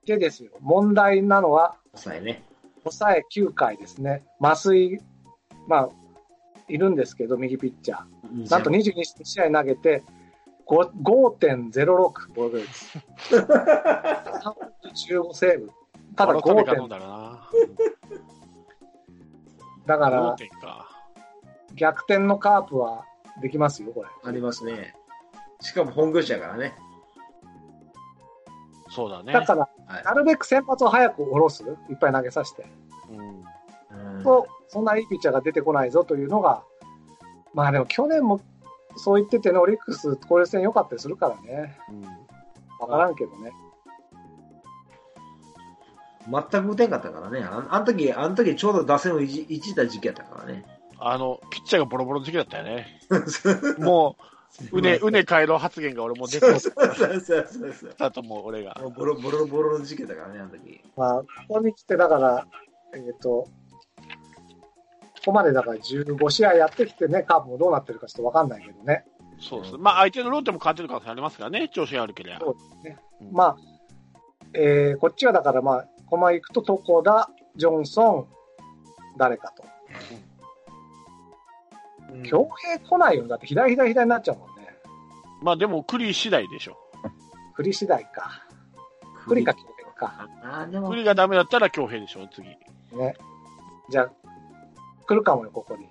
[0.05, 2.43] でですよ、問題なのは、抑えね。
[2.83, 4.23] 抑え9回ですね。
[4.41, 4.99] 麻酔、
[5.67, 5.89] まあ、
[6.67, 8.49] いるんですけど、右ピッチャー。
[8.49, 10.03] なんと22試合投げて、
[10.67, 12.97] 5 5.06防御率。
[13.31, 15.71] 315 セーブ。
[16.19, 16.99] ただバロ食べか飲ん5.6だ。
[19.87, 20.89] だからか。
[21.75, 23.05] 逆転のカープは
[23.41, 24.09] できますよ、これ。
[24.23, 24.95] ありますね。
[25.61, 26.75] しかも本拠地やからね。
[28.89, 29.31] そうだね。
[29.31, 31.63] だから、はいなるべく先発を早く下ろす？
[31.63, 32.65] いっぱい投げさせて。
[33.09, 33.45] うん。
[34.17, 36.63] うんと、そんないいピッチャーが出てこないぞというのが、
[37.53, 38.41] まあでも去年も
[38.97, 41.77] そう言っててね、オリックス、交流戦良かったりするからね。
[41.89, 42.03] うん
[42.79, 43.51] わからんけどね。
[46.31, 47.41] 全く打てんかったからね。
[47.43, 50.65] ああの時、あの時ちょうど打線をいじいじった時期やったからね。
[50.99, 52.99] あの、ピッチャーがボロボロの時期だったよね。
[53.79, 54.17] も
[54.71, 57.93] う、うね、うね回路発言が俺もう出てそうそうそうそうそう。
[57.93, 58.77] たと思う、俺が。
[58.81, 60.81] もうボロボロボロの時期だからね、あの時。
[60.97, 62.47] まあ、ここに来て、だから、
[62.93, 63.49] えっ、と、こ
[65.25, 69.05] こまでだから15試合やってきてね、カープもどうなってるかちょっとわかんないけどね。
[69.39, 69.77] そうですね。
[69.79, 72.39] まあ、相手のローテも変わってる可能性ありますからね、調子が悪ければ。
[72.39, 72.97] そうですね。
[73.21, 73.57] うんまあ、
[74.53, 78.27] えーこっちはだからまあ、このまま行くと床田、ジョンソン、
[79.17, 79.63] 誰かと。
[82.23, 83.27] 強兵来ないよ。
[83.27, 84.69] だって左左左になっちゃうもんね。
[85.41, 86.77] まあ、でも、栗次第でしょ。
[87.55, 88.43] 栗次第か。
[89.27, 90.27] 栗か強兵か。
[90.89, 92.47] 栗がダメだったら強兵でしょ、次。
[92.47, 93.15] ね。
[93.89, 94.11] じゃあ、
[95.05, 95.87] 来るかもよ、ここに。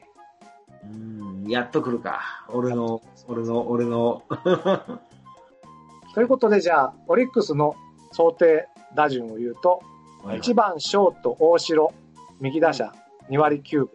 [0.83, 2.47] うん、やっと来るか。
[2.49, 4.23] 俺の、俺の、俺の。
[6.15, 7.77] ということで、じゃあ、オリックスの
[8.13, 9.81] 想定打順を言うと、
[10.25, 11.93] 1番ショート大城、
[12.41, 12.93] 右打者
[13.31, 13.89] 2割9分。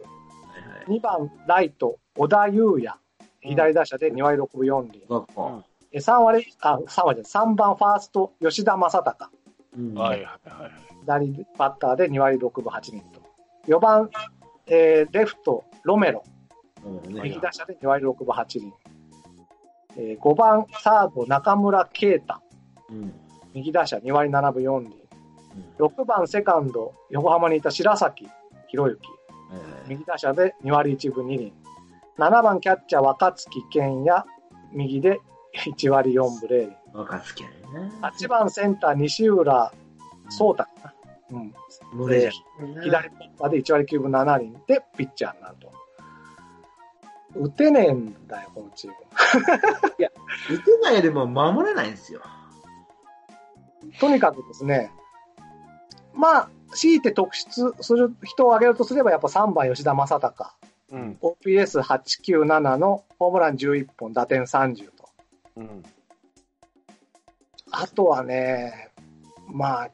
[0.88, 2.94] 2番ライト小田裕也、
[3.42, 5.06] 左打者で2割6分4厘。
[5.08, 5.62] 学校。
[5.92, 9.30] え3割、あ、3割じゃない3番ファースト吉田正尚、
[9.78, 10.70] うんはいはいはい。
[11.02, 13.20] 左バッターで2割6分8厘と。
[13.68, 14.10] 4番、
[14.66, 16.24] えーレフトロメロ、
[16.84, 18.72] うんね右打者で2割6分8厘。
[19.96, 22.34] えー5番サード中村啓太、
[22.90, 23.12] うん
[23.54, 25.03] 右打者2割7分4厘。
[25.78, 28.28] 6番セカンド、横浜にいた白崎
[28.68, 29.00] 博之、
[29.88, 31.52] 右打者で2割1分2厘。
[32.18, 34.24] 7番キャッチャー若月健也、
[34.72, 35.20] 右で
[35.56, 36.76] 1割4分0厘。
[36.92, 39.72] 若月やね8番センター西浦
[40.28, 40.94] 壮太かな。
[41.30, 41.54] うん。
[41.92, 42.30] 無礼。
[42.82, 45.72] 左ピッチャーで1割9分7厘でピッチャーになると。
[47.36, 48.96] 打てねえんだよ、このチーム。
[49.96, 52.20] 打てないよりも守れないんですよ。
[53.98, 54.92] とにかくですね、
[56.14, 60.54] まあ、強いて特出する人を挙げるとすれば、やっぱ3番吉田正尚。
[60.92, 61.18] うん。
[61.22, 65.08] OPS897 のホームラン11本、打点30と。
[65.56, 65.82] うん。
[67.70, 68.90] あとはね、
[69.52, 69.90] まあ、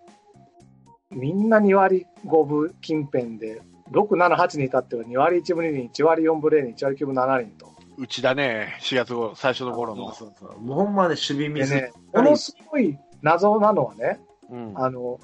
[1.11, 7.71] みんな2割5分近辺で、6、7、8に至っては2割1分2厘、1割4分0厘、1割9分7厘と。
[7.97, 10.13] うちだね、4月頃、最初の頃の。
[10.15, 11.71] そうそうそうもうほんまね、守備ミス。
[11.71, 14.73] でね、ものすごい謎なのはね、うん。
[14.77, 15.19] あの、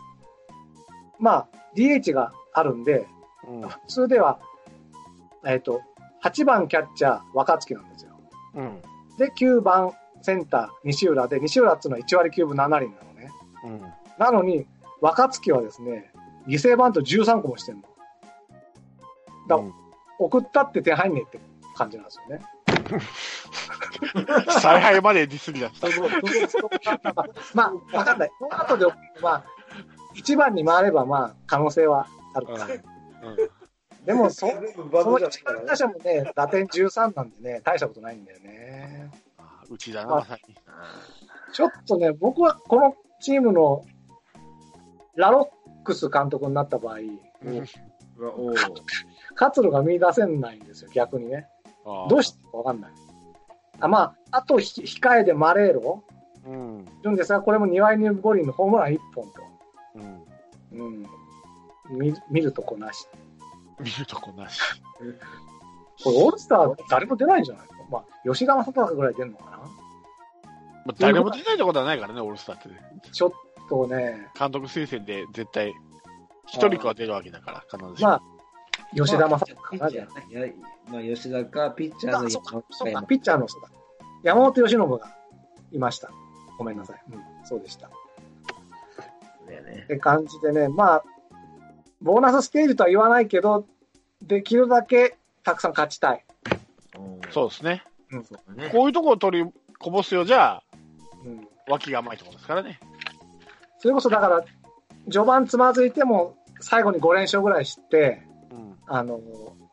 [1.19, 3.07] まあ、DH があるんで、
[3.49, 4.41] うん普通では、
[5.47, 5.81] えっ、と、
[6.25, 8.19] 8番キャッチャー、若月なんですよ。
[8.55, 8.83] うん。
[9.19, 9.93] で、9番
[10.23, 13.31] センター、西浦で、西浦っていうのは1割9分7厘なのね。
[13.65, 13.81] うん。
[14.19, 14.67] なのに、
[15.01, 16.11] 若月はですね、
[16.49, 17.83] 犠牲バント13個もしてんの。
[19.49, 19.73] だうん
[20.19, 21.39] 送ったって点入んねえって
[21.75, 22.43] 感じなんですよね。
[24.61, 25.89] 采配までディスりだした。
[27.55, 28.31] まあ、わかんない。
[28.39, 28.87] その後で、
[29.21, 29.45] まあ、
[30.17, 32.69] 1番に回れば、まあ、可能性はあるか。
[34.05, 34.61] でも、 そ、その
[35.19, 39.11] 1番打者もね、打点13なんでね、大したことないんだよね。
[39.69, 40.57] うちだな、まさに。
[41.53, 43.85] ちょっとね、僕はこのチームの
[45.15, 45.51] ラロ
[45.81, 46.99] ックス監督になった場合、
[48.19, 48.67] おー
[49.35, 51.49] 活路が見出せないんですよ、逆にね。
[52.09, 52.91] どうしてかわかんない。
[53.79, 54.01] あま
[54.31, 56.03] あ、あとひ控えでマレーロ
[56.47, 56.87] うん。
[57.01, 59.56] いるんですが、これも2割2分5厘のホームラン1本と。
[60.77, 61.07] うん。
[61.91, 61.99] うん。
[61.99, 63.07] 見見るとこなし。
[63.81, 64.61] 見るとこなし。
[66.03, 67.85] これオールスター誰も出ないんじゃないの？
[67.91, 69.57] まあ、吉田正尚ぐらい出るのかな？
[69.59, 69.65] ま
[70.89, 72.81] あ、誰も出ないってことはないからね、オールスターってね。
[73.13, 73.33] ちょっ
[73.69, 75.75] とね、監督推薦で絶対、
[76.47, 78.09] 一人かは出るわけだから、必ずしも。
[78.09, 78.23] まあ、
[78.95, 79.91] 吉田正尚まあ、
[81.03, 82.21] 吉田か、ピッチャーあ。
[82.21, 83.69] のあ、そうか、そうか、ピッチャーの人だ。
[84.23, 85.17] 山本由伸が
[85.73, 86.11] いました。
[86.59, 87.03] ごめんなさい。
[87.11, 87.91] うん、そうでした。
[89.47, 89.85] っだよね。
[89.89, 91.05] て感じでね、まあ、
[92.01, 93.67] ボーナスステージとは言わないけど、
[94.23, 96.25] できるだけたくさん勝ちたい。
[97.31, 97.85] そうですね。
[98.13, 98.25] うん。
[98.25, 98.71] そうだね。
[98.71, 100.63] こういうところを取りこぼすようじゃ、
[101.25, 101.49] うん。
[101.69, 102.81] 脇が甘いところですからね。
[103.79, 104.45] それこそだから、
[105.11, 108.77] 序盤つまずいても、最後に5連勝ぐらいして、うん。
[108.87, 109.21] あの、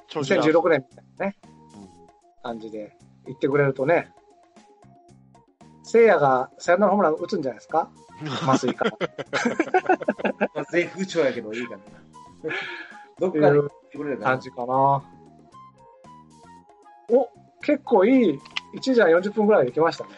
[0.07, 1.37] 調子が2016年みたいなね
[1.75, 1.89] うん、
[2.43, 2.95] 感じで
[3.25, 4.11] 言ってくれるとね、
[5.83, 7.89] 聖夜がサヨナラホームラン打つんじゃないですか
[8.31, 8.91] 麻酔から。
[10.53, 11.79] まあ、絶不調やけどいいかな。
[13.19, 14.29] どっかでうくれるかな。
[14.31, 15.03] 感じかな。
[17.09, 17.29] お、
[17.61, 18.39] 結構いい、
[18.75, 20.11] 1時間40分ぐらいできましたね。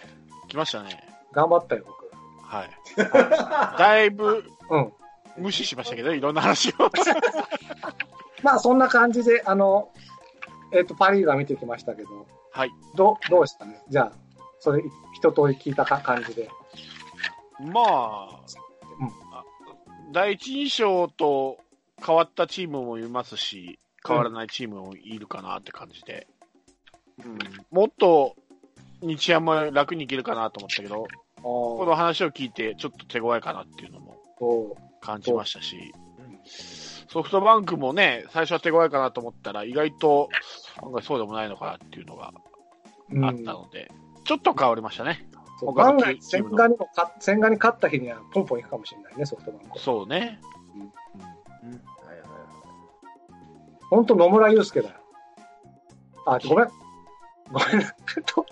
[0.48, 1.04] 来ましたね。
[1.32, 2.06] 頑張ったよ、僕。
[2.46, 2.70] はい。
[3.78, 4.94] だいぶうん。
[5.38, 6.74] 無視しましたけど、いろんな話を。
[8.42, 9.90] まあ、そんな感じで、あの、
[10.72, 12.10] えっ、と、パリーガー見てきましたけど、
[12.52, 12.72] はい。
[12.96, 13.84] どう、どうしたね？
[13.90, 14.12] じゃあ、
[14.60, 14.84] それ、
[15.14, 16.50] 一通り聞いたか感じで。
[17.60, 18.30] まあ、
[19.32, 19.44] あ
[20.12, 21.58] 第一印象と
[22.06, 26.28] 変わったチームもいますし、変わらないチームもいるかなって感じで、
[27.24, 27.38] うん、
[27.72, 28.36] もっと
[29.02, 31.08] 日山楽にいけるかなと思ったけど、
[31.42, 34.18] この話を聞いて、ちょっと手強いかなっていうのも
[35.02, 35.94] 感じましたし、
[37.08, 40.30] ソフトバンクもね、最初は手強いかなと思ったら、意外と
[40.84, 42.34] 案外そうでもないのかなっていうのが。
[43.24, 43.92] あったので、
[44.24, 45.28] ちょっと変わりましたね。
[45.74, 49.80] 万が一、千賀にもか、千賀に勝った日にはポンポンいくかもしれないね、ソフトバンク。
[49.80, 50.40] そうね。
[50.74, 52.28] うんうんはいはい
[53.90, 54.96] ほんと野村祐介だよ。
[56.26, 56.68] あ、ごめん。
[57.52, 57.86] ごめん。
[58.26, 58.46] と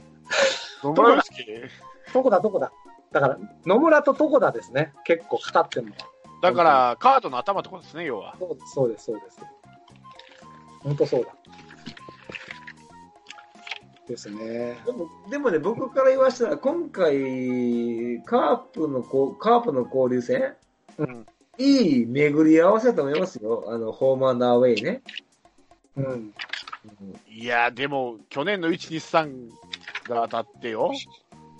[0.84, 1.70] 野村祐介？
[2.14, 2.72] どこだ、どこだ。
[3.12, 4.94] だから、野村と床田ですね。
[5.04, 5.98] 結構語ってんのは。
[6.42, 8.36] だから、カードの頭とですね、要は。
[8.40, 9.40] そうです、そうです、そうです。
[10.80, 11.32] ほんとそうだ。
[14.08, 14.78] ですね。
[14.86, 20.56] でもでもね、僕から言わせたら、今回、カープのこう、カープの交流戦、
[20.98, 21.26] うん。
[21.58, 23.66] いい巡り合わせだと思いますよ。
[23.68, 25.02] あの、ホームアンダーウェイね。
[25.96, 26.34] うん。
[27.30, 29.50] いや、でも、去年の1、2、
[30.06, 30.92] 3が当たってよ。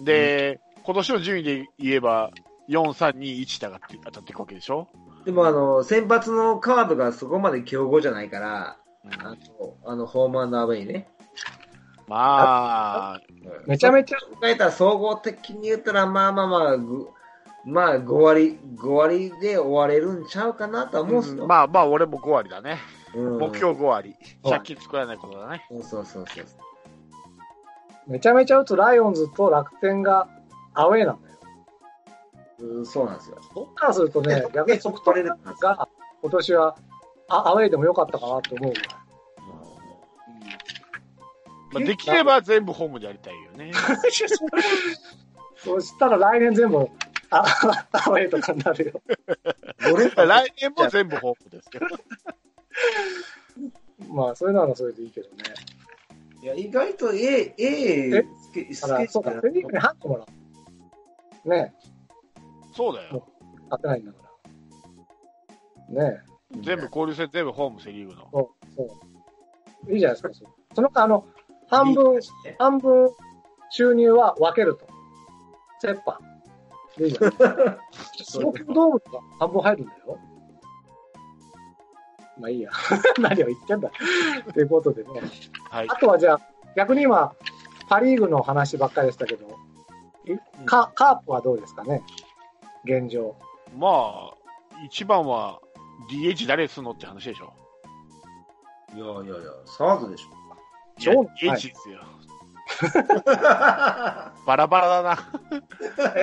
[0.02, 2.32] で、今年の順位で言えば、
[2.70, 2.82] 4、
[3.14, 4.88] 3、2、1だがって当たっていくわけでしょ、
[5.26, 9.38] でもあの、先発のカードがそこまで強豪じゃないから、うんあの、
[9.86, 11.08] あのホームアンダーウェイね。
[12.08, 13.22] まあ、
[13.66, 17.08] めちゃめちゃ、考えたら総合的に言ったら、まあまあまあ、ぐ
[17.66, 21.48] まあ5割、5割で終われるんちゃうかなとは思うんすよ。
[21.48, 22.80] まあまあ、俺も5割だね。
[23.16, 24.16] うん目標5割。
[24.44, 25.66] うん借金作らないことだね。
[25.70, 26.46] そうそうそうそう。
[28.08, 30.28] めちゃめちゃ打つライオンズと楽天が
[30.74, 31.36] アウェーなんだよ。
[32.60, 33.38] うんそうなんですよ。
[33.54, 35.88] 僕からするとね、逆にソフトバンクが
[36.22, 36.76] 今年は
[37.30, 38.74] あアウェーでも良かったかなと思う。
[41.74, 43.72] まあ、できれば全部ホームでやりたいよね。
[45.58, 46.88] そしたら来年全部
[47.30, 47.44] あ
[47.92, 49.02] アウェーとかになるよ。
[49.78, 51.88] 来年も全部ホームですけど。
[54.10, 55.36] まあ、それならそれでいいけどね。
[56.42, 60.26] いや、意外と A、A、スケスだから、そうか、セリーグにハンコもら
[61.46, 61.50] う。
[61.50, 61.74] ね
[62.76, 63.28] そうだよ。
[63.70, 64.18] 勝てないんだか
[65.90, 66.12] ら。
[66.12, 66.20] ね
[66.62, 68.30] 全部交流戦全部ホームセリーグの。
[68.32, 69.00] そう、そ
[69.88, 69.94] う。
[69.94, 70.48] いいじゃないですか。
[70.70, 71.26] そそのあの、
[71.74, 72.20] 半分、
[72.60, 73.10] 半分
[73.72, 74.86] 収入は分けると。
[75.84, 76.18] 折半。
[76.98, 77.32] でいいじゃん。
[77.32, 80.20] 東京ドームとか半分入るんだよ。
[82.40, 82.72] まあいいや。
[83.20, 83.92] 何を言ってんだ。
[84.54, 85.10] ということでね。
[85.70, 85.96] はいあ。
[85.96, 86.40] とはじゃあ、
[86.76, 87.34] 逆に今、
[87.90, 89.48] パリーグの話ばっかりでしたけど、
[90.26, 92.04] いカカープはどうですかね？
[92.86, 93.36] 現状。
[93.78, 94.34] まあ、
[94.86, 95.60] 一番は
[96.12, 97.54] DH 誰すんのって話でしょ。
[98.96, 100.43] いやいやいや、サードでしょ。
[101.00, 102.00] いやそう DH ですよ。
[104.46, 105.14] バラバラだな。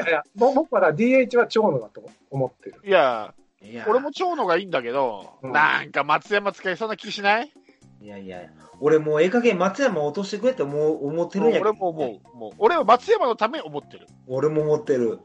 [0.08, 2.80] いや、ぼ僕は DH は長野だと思ってる。
[2.84, 7.52] いや、いや俺も長野がいいんだけど、うんなんか松山使いそうな気しない？
[8.00, 8.40] いやいや、
[8.80, 12.36] 俺もうええ加減松山落としてくれって思う思ってるんやけど俺も思う。
[12.36, 14.06] もう俺は松山のために思ってる。
[14.26, 15.20] 俺も思ってる。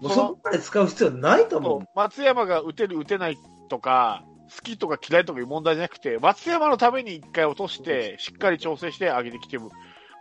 [0.00, 1.80] もうそこまで使う必要ないと思う。
[1.94, 3.38] 松山が打てる打てない
[3.68, 4.22] とか、
[4.54, 9.70] 好きとか嫌いとかいう問題じゃなくて、松山のために一回落として、しっかり調整して上げてきてく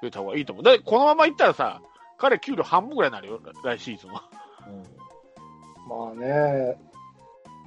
[0.02, 0.66] れた方がいいと思う。
[0.66, 1.82] だってこのままいったらさ、
[2.18, 4.24] 彼給料半分ぐらいになるよ、来シーズンは。
[5.88, 6.78] まあね、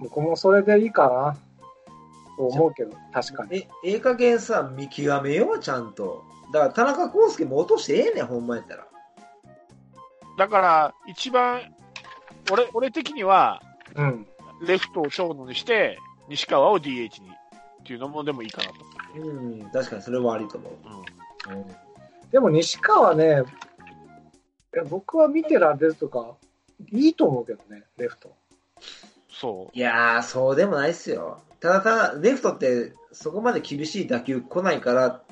[0.01, 1.37] 僕もそれでいいかな。
[2.37, 3.59] と思うけど、確かに。
[3.59, 6.25] え、ええ加減さ、見極めよう、ちゃんと。
[6.53, 8.87] だから、田中康介も落としてええねん、ほんまやったら。
[10.39, 11.61] だから、一番、
[12.51, 13.61] 俺、俺的には、
[13.95, 14.27] うん。
[14.67, 15.99] レフトを長野にして、
[16.31, 18.75] 西川を DH にっていうのもでもいいかなと
[19.17, 20.73] うん、確かにそれはありと思う。
[20.87, 21.05] 思う。
[21.51, 21.91] うん
[22.31, 23.43] でも西川ね、
[24.75, 26.37] いや僕は見てられるとか、
[26.93, 28.33] いいと思うけどね、レフト。
[29.29, 29.77] そう。
[29.77, 31.41] いやー、そうでもないっすよ。
[31.59, 35.23] ただただ、レフトってそこまで厳しい打球来ないから、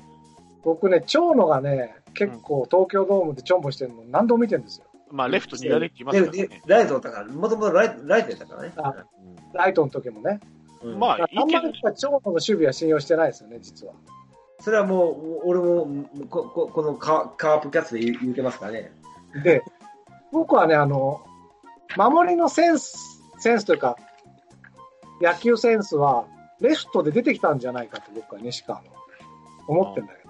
[0.63, 4.85] 僕ね、長野がね、結構東京ドームでちょんぼしてるの何度も見てるんですよ。
[5.09, 6.63] まあ、レフト苦手って言いますでからね。
[6.67, 8.73] ライトだから、もともとライライトやったからね。
[8.75, 9.05] あ
[9.53, 10.41] ライトの時もね。
[10.83, 13.93] うんまああんまりやっぱ長野の守備は信用してないですよね、実は。
[14.59, 18.91] それはもう、俺もこここのカカープキャッツで言うてますからね。
[19.43, 19.63] で、
[20.31, 21.21] 僕はね、あの、
[21.95, 23.97] 守りのセンス、センスというか、
[25.21, 26.25] 野球センスは
[26.59, 28.87] レフトで出てきたんじゃないかと僕は西川も
[29.67, 30.29] 思ってんだけど。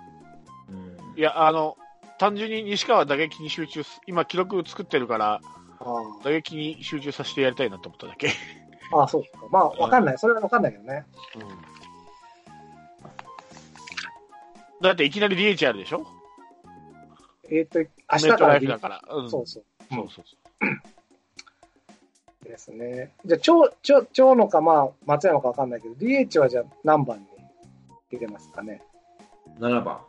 [0.69, 1.75] うんいや、あの、
[2.17, 5.41] 単純に西川打撃に集中す、今記録作ってるから、
[5.79, 5.85] あ
[6.23, 8.29] 打撃に集中させてやりたいなと思っただけ。
[8.91, 9.45] あ、ああそうか。
[9.51, 10.17] まあ、わかんない。
[10.17, 11.05] それはわかんないけどね。
[14.81, 16.07] だっていきなり DH あるでしょ？
[17.51, 17.85] えっ、と、明
[18.17, 19.01] 日メットからライフだから。
[19.09, 19.63] うん、そうそう。
[19.91, 20.25] そうそう
[22.47, 23.11] ですね。
[23.25, 27.25] じゃあ、長、長、長野か、まあ、松山かわかんないけど、DH はじゃあ何番に
[28.11, 28.81] 入れますかね
[29.59, 29.99] ？7番。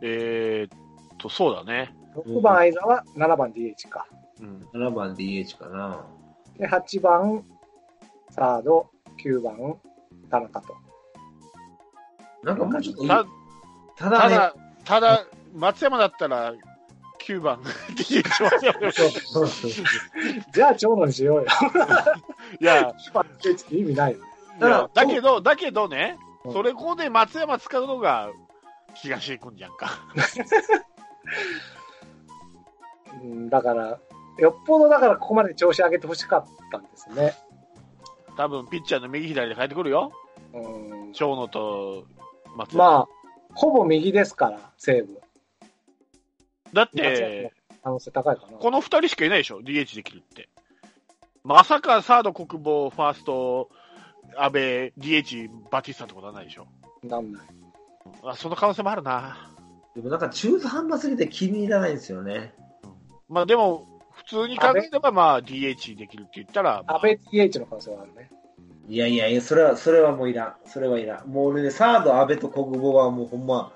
[0.00, 0.78] えー、っ
[1.18, 1.94] と、そうだね。
[2.14, 4.06] 6番相沢、7番 DH か。
[4.40, 4.68] うん。
[4.72, 6.06] 7番 DH かな。
[6.58, 7.44] で、8番
[8.30, 8.90] サード、
[9.24, 9.76] 9番
[10.30, 10.76] 田中と。
[12.42, 13.24] なんかもうちょっといいた
[13.96, 14.54] ただね、ただ、
[14.84, 16.54] ただ、松山だったら、
[17.28, 17.62] 9番
[20.52, 21.46] じゃあ長野にしようよ。
[22.60, 24.24] いや、9番 DH って意味ないよね。
[24.60, 28.30] いやだけど、だけどねう、んそれこで松山使うのが
[28.94, 29.90] 東へ行くんじゃんか。
[33.22, 33.98] うん、だから、
[34.38, 37.34] よっぽどだからここまで調子上げてほしかったんですね。
[38.36, 40.12] 多分、ピッチャーの右左で変えてくるよ。
[40.54, 42.06] うん、長野と
[42.56, 42.84] 松山。
[42.84, 43.08] まあ、
[43.54, 45.20] ほぼ右ですから、西武。
[46.72, 48.58] だっ松山て、可能性高いかな。
[48.58, 50.48] この二人しかいないでしょ ?DH できるって。
[51.42, 53.70] まさかサード国防、ファースト、
[54.36, 56.66] 安倍、DH、バティスタってことはないでしょ
[57.02, 57.42] なんない。
[58.22, 59.50] あその可能性もあるな。
[59.96, 62.54] でもなんか中途半端すぎて気に入らないんですよね。
[63.28, 68.30] まあでも、普通に考えれば、まあ DH できるって言ったら、まあ安倍 DH の可能性はあるね。
[68.88, 70.54] いやいやいや、それは、それはもういらん。
[70.66, 71.28] それはいらん。
[71.28, 73.72] もう俺ね、サード、安倍と国母はもうほんま、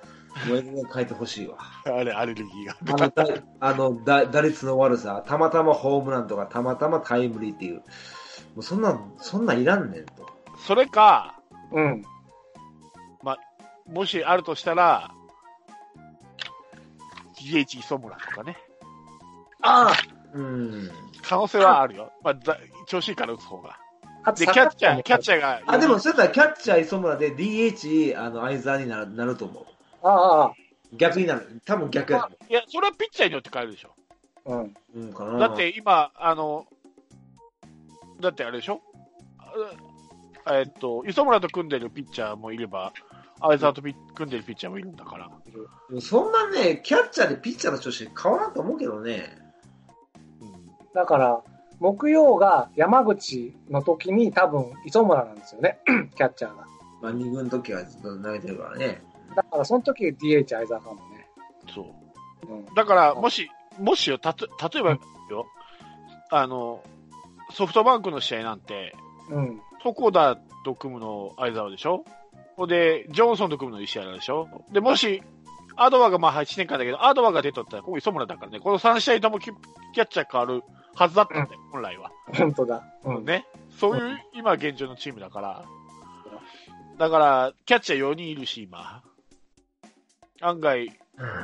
[0.47, 1.59] もう全然変えてほしいわ。
[1.85, 2.77] あれ、アレルギーが。
[2.95, 3.25] あの、だ
[3.61, 7.77] あのだ打率の悪さ、たまたまホームランとか、たまたまタイムリーっていう。
[7.77, 7.83] も
[8.59, 10.27] うそんな、そんなんいらんねんと。
[10.57, 11.41] それか、
[11.71, 12.03] うん。
[13.87, 15.11] もしあるとしたら、
[17.39, 18.57] DH 磯村とかね。
[19.63, 20.91] ああうん。
[21.23, 22.13] 可能性はあるよ。
[22.23, 23.79] まあ、だ調子いいから打つ方が。
[24.37, 25.41] で、キャッチャー、キャッチャー。
[25.41, 25.61] が。
[25.67, 29.65] あ、でも、それたらキャッチャー磯村で DH、あの、相沢になるなると思う。
[30.03, 30.53] ああ、あ
[30.93, 31.61] 逆になる。
[31.65, 33.95] 多分逆やと思いや、それはピッチャーによって変えるでしょ。
[34.47, 34.63] あ、うん。
[34.63, 34.73] う。
[34.95, 35.39] うん、かな。
[35.39, 36.67] だっ、て今、あの、
[38.21, 38.81] だってあれでしょ？
[40.45, 42.93] あえっと、磯村と組んでるピッチャーもいれば、
[43.41, 45.31] 相沢とピ組んでるピッチャーもいるんだから。
[46.01, 49.37] そんなね、キャッチャーでピッチャーの調子変わらんと思うけどね。
[50.95, 51.41] うんだから、
[51.81, 55.79] 木曜が山口の時に多分磯村なんですよね。
[56.17, 56.65] キャッチャーが。
[57.01, 59.03] まあ、二軍の時はずっと投げてるからね。
[59.35, 61.27] だからその時 DH 相沢かもね。
[61.75, 61.83] そ
[62.49, 62.53] う。
[62.53, 62.65] うん。
[62.75, 63.49] だから、もし、
[63.81, 64.99] もしよ、たと、例えばよ、
[66.31, 66.83] あの、
[67.51, 68.95] ソフトバンクの試合なんて、
[69.31, 69.61] うん。
[69.85, 72.05] 床田と組むの相沢でしょ？
[72.57, 74.47] ほんで、ジョンソンと組むの石原でしょ？
[74.73, 75.23] で、もし、
[75.75, 79.51] アドワがまあ8年間だけど、アドワが出とったら、ここ磯村だからね、この3試合ともキ
[79.95, 80.63] キャッチャー変わる
[80.95, 82.11] はずだったんだよ、本来は。
[82.37, 82.85] 本当だ。
[83.05, 83.25] うん。
[83.25, 83.47] ね。
[83.79, 85.65] そういう、今現状のチームだから。
[86.99, 89.03] だから、キャッチャー4人いるし、今。
[90.41, 90.89] 案外、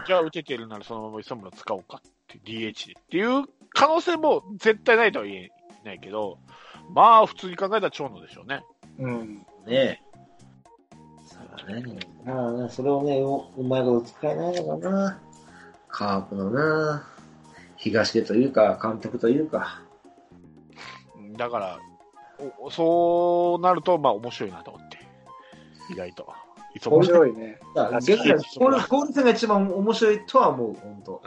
[0.06, 5.50] じゃあ打ててるならそのまま磯村使おうかって DH でっていう可能性も絶対ないとは言え
[5.84, 6.38] ないけど、
[6.92, 8.62] まあ普通に考えたら長野でしょうね。
[8.98, 9.34] うん。
[9.36, 10.00] ねえ。
[11.24, 11.98] そうだね。
[12.24, 15.20] まあ、それをね、ううまいこと使えないのかな。
[15.88, 17.06] カープのな、
[17.78, 19.82] 東出というか、監督というか。
[21.36, 21.78] だから、
[22.60, 24.98] おそうなると、まあ面白いなと思って。
[25.90, 26.26] 意外と。
[26.74, 27.58] 磯面村白いね。
[27.74, 31.22] だから確かに逆に、交流交流戦が一番面白いとは思う、本当。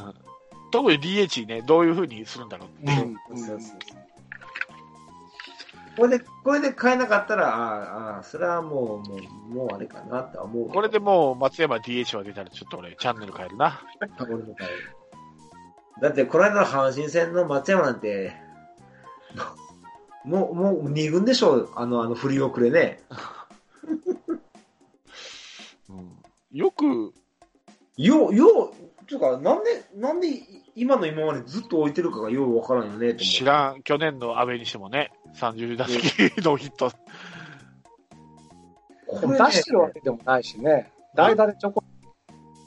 [0.72, 3.02] 特に DH ね、どういう風にするんだろうって。
[3.02, 3.38] うん。
[3.38, 3.78] そうそう
[5.98, 9.18] これで、これで変えなかったら、ああ、ああ、それはもう、も
[9.50, 10.70] う、もうあれかなって思う。
[10.70, 13.82] これでもう松山 DH は出たらちょっと俺チャンネル変えるな。
[14.20, 15.01] 俺も変える。
[16.00, 18.34] だって、この間の阪神戦の松山なんて、
[20.24, 23.02] もう、もう二軍でしょあの、あの、振り遅れね。
[25.90, 26.18] うん
[26.52, 27.14] よく、
[27.98, 30.28] よう、よう、とか、なんで、なんで
[30.76, 36.04] 今の今までずっと置いてるかがようわからんよね、と思う知らん、去年の阿部にしてもね、30打席
[36.44, 36.92] ノーヒット。
[39.20, 40.92] でも出してるわけでもないしね。
[41.16, 41.84] 代打でちょこ、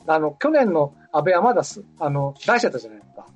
[0.07, 3.27] あの、去年の安倍はまだす、あの、出してたじゃないですか。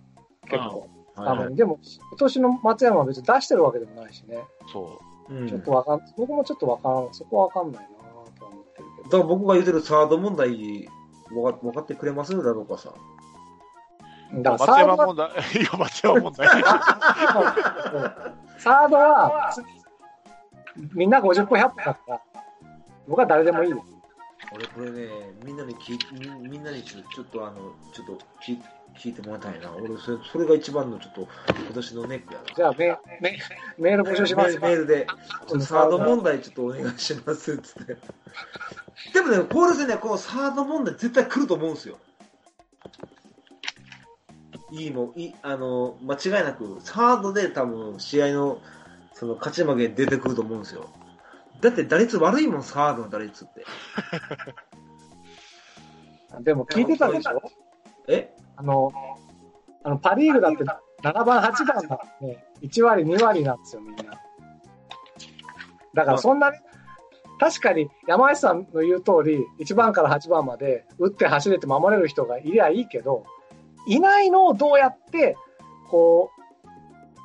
[0.43, 0.81] 結構。
[0.81, 0.89] はい
[1.21, 4.39] あの、でも、今年の松山は別に出してるわけでもないしね。
[4.73, 7.89] そうんちょっとわかん、僕もちょっとわからん、そこはわかんないな
[8.39, 10.89] とは思ってるけだから僕が言ってるサード問題、
[11.35, 12.37] わか分かってくれます？
[12.37, 12.91] だろうかさ。
[14.33, 14.41] ど。
[14.41, 14.43] う。
[14.43, 15.29] だ松からサードは、山問題、
[15.61, 16.49] いや、松山問題。
[18.59, 19.53] サードは、
[20.95, 22.21] みんな50歩100歩だったら、
[23.09, 23.87] 僕は誰でもいいです。
[24.53, 25.09] 俺これね、
[25.45, 25.99] みんなに聞い
[26.41, 28.59] みみんなにちょちょっとあの、ちょっと聞
[28.97, 29.71] 聞いてもらいたいな。
[29.73, 32.47] 俺それ、それが一番のちょっと今年のネックやな。
[32.55, 33.39] じゃあメ、メ、
[33.79, 35.07] メール募集しますメールで、
[35.49, 37.97] ちょっとサード問題ちょっとお願いしますっつって。
[39.13, 41.99] でもね、コール戦ね、このサード問題絶対来ると思うんですよ。
[44.73, 48.61] いいもん、いい、あの、間違いなく、サードで多分試合の、
[49.13, 50.89] その勝ち負け出てくると思うんですよ。
[51.61, 53.65] だって打率悪いもん、サードの打率って。
[56.41, 57.43] でも聞いてたでしょ？
[58.07, 58.33] え？
[58.57, 58.93] あの、
[59.83, 60.65] あのパリーグだって
[61.03, 64.05] 7番、8番だね、1割、2割なんですよ、みんな。
[65.95, 66.59] だからそんなに、
[67.41, 73.25] 確かに山内さんの言う通り、1番から8番まで打って走れて守れる人がいりゃいいけど、
[73.87, 75.37] いないのをどうやって、
[75.91, 76.31] こ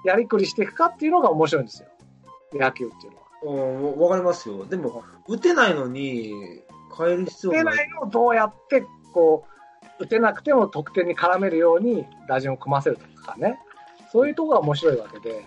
[0.06, 1.90] う、やりくりしていくかっていうのが面白いんですよ。
[2.54, 3.23] 野球っていうのは。
[3.44, 4.66] うん、わかりますよ。
[4.66, 6.34] でも、打てないのに、
[6.98, 7.76] 変える必要打てがな。
[7.76, 9.46] ないいのをどうやって、こ
[10.00, 13.60] う、打てなくても得点に絡めるように打順を組ませるとかね。
[14.12, 15.44] そういうところが面白いわけで、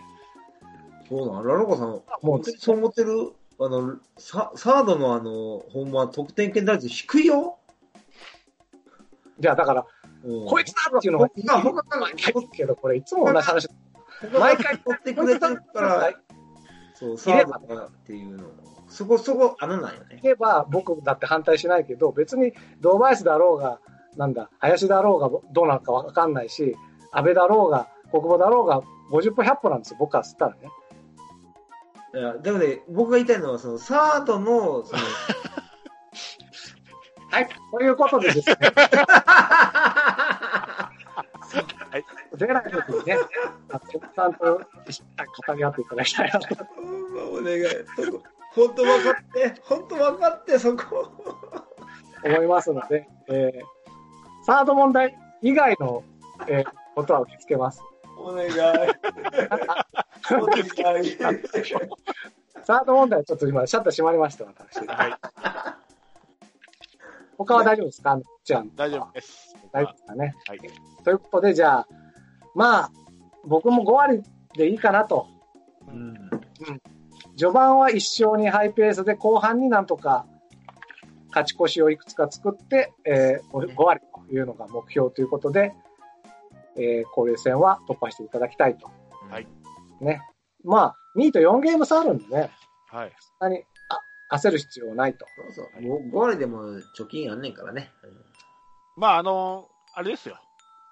[1.08, 3.32] そうなのラロコさん、もうそう思ってる？
[3.60, 7.58] あの、ササードのあの、ほんま得点圏打率低いよ？
[9.38, 9.86] じゃあだから、
[10.24, 13.68] うんこいつだっていうのがいい他他が毎回言うけど、これいつも同じ話。
[14.36, 16.12] 毎回取ってくれてるから、
[16.98, 18.44] そう、サードがっていうの。
[18.88, 20.20] そこそこ穴なんよね。
[20.22, 23.80] 言えば僕だって反対しないけど、別に堂林だろうが、
[24.16, 26.74] なんだ、林だろうがどうなるかわかんないし、
[27.12, 28.80] 安倍だろうが、国母だろうが、
[29.12, 30.70] 50歩100歩なんですよ、僕から吸ったらね。
[32.14, 35.02] いや、でもね、僕が言いたいのは、その、サードの、その、
[37.30, 38.56] はい、ということでですね、
[42.36, 43.16] 出ない時にね、
[43.70, 43.80] あの
[44.14, 46.48] さんと語り合っていただきたいなと
[47.32, 47.64] お願い。
[48.54, 51.10] 本当分かって、本当分かって、そこ。
[52.24, 53.66] 思いますので、えー
[54.44, 56.04] サード問題以外の、
[56.46, 56.64] えー
[56.94, 57.82] ことは受け付けます。
[58.18, 58.50] お願い。
[58.50, 60.60] お願
[61.04, 61.16] い。
[62.62, 64.86] サード問題ちょっと今、シャッター閉まりました、私。
[64.86, 65.14] はい。
[67.36, 68.12] 他は大丈夫ですか？
[68.12, 69.54] あのじゃあ、大丈夫です。
[69.72, 70.34] 大丈夫ですかね。
[70.48, 70.60] はい。
[71.04, 71.88] ということで、じゃあ、
[72.56, 72.90] まあ、
[73.44, 74.22] 僕も5割
[74.56, 75.28] でいいかなと。
[75.86, 76.30] うん。
[77.36, 80.24] 序盤は一勝にハイペースで、後半になんとか
[81.28, 85.74] 勝ち越しをいくつか作って、えー、5割というのが目標ということで、
[86.76, 88.90] えー、交流戦は突破していただきたいと。
[89.30, 89.46] はい。
[90.00, 90.22] ね。
[90.64, 92.50] まあ、2位と4ゲーム差あるんでね、
[92.88, 93.12] はい。
[93.38, 93.64] そんなに
[94.30, 95.26] あ焦る必要はないと。
[95.52, 95.82] そうそう。
[95.82, 96.62] もう5割でも
[96.98, 97.90] 貯金あんねんからね。
[98.96, 100.38] まあ、あの、あれですよ。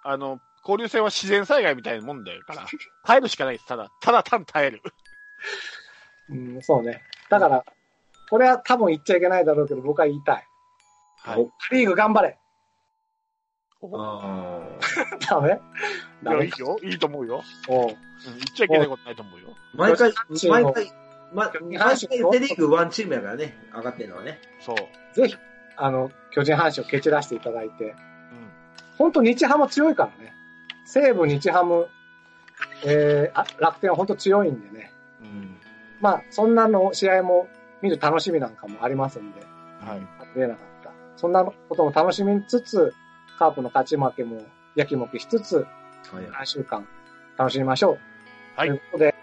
[0.02, 2.66] あの、交流戦は自然災害みたいなもんだから、
[3.04, 3.66] 耐えるしかないです。
[3.66, 4.82] ただ、ただ単耐える。
[6.30, 7.02] うん、そうね。
[7.28, 7.64] だから、
[8.30, 10.46] これは多分言っちゃいけないだろうけど、僕は言いたい。
[11.18, 11.46] はい。
[11.68, 12.38] パリーグ頑張れ
[13.92, 14.62] あ
[15.28, 15.48] ダメ？
[15.48, 15.58] いや、
[16.22, 16.78] ダメいいよ。
[16.82, 17.42] いいと思うよ。
[17.68, 17.96] おううん、言っ
[18.54, 19.48] ちゃいけないことないと思うよ。
[19.52, 19.76] あ。
[19.76, 20.12] 毎回、
[20.48, 20.92] 毎回、
[21.32, 24.40] ま、毎回セリーグワンチームやからね、上がってるのはね。
[24.60, 25.14] そう。
[25.14, 25.36] ぜひ、
[25.76, 27.94] あの、巨人阪神を蹴散らしていただいて、うん。
[28.96, 30.33] 本当日ハム強いからね。
[30.84, 31.88] 西武、日ハム、
[32.84, 34.92] えー、あ楽天は本当強いんでね。
[35.20, 35.56] うん。
[36.00, 37.48] まあ、そんなの試合も
[37.82, 39.40] 見る楽しみなんかもありますんで、
[39.80, 40.02] はい。
[40.34, 40.90] 出れなかった。
[41.16, 42.94] そんなことも楽しみつつ、
[43.38, 44.42] カープの勝ち負けも
[44.76, 46.24] やきもきしつつ、はい。
[46.42, 46.86] 3週間
[47.38, 47.98] 楽しみましょう。
[48.56, 49.14] はいということで、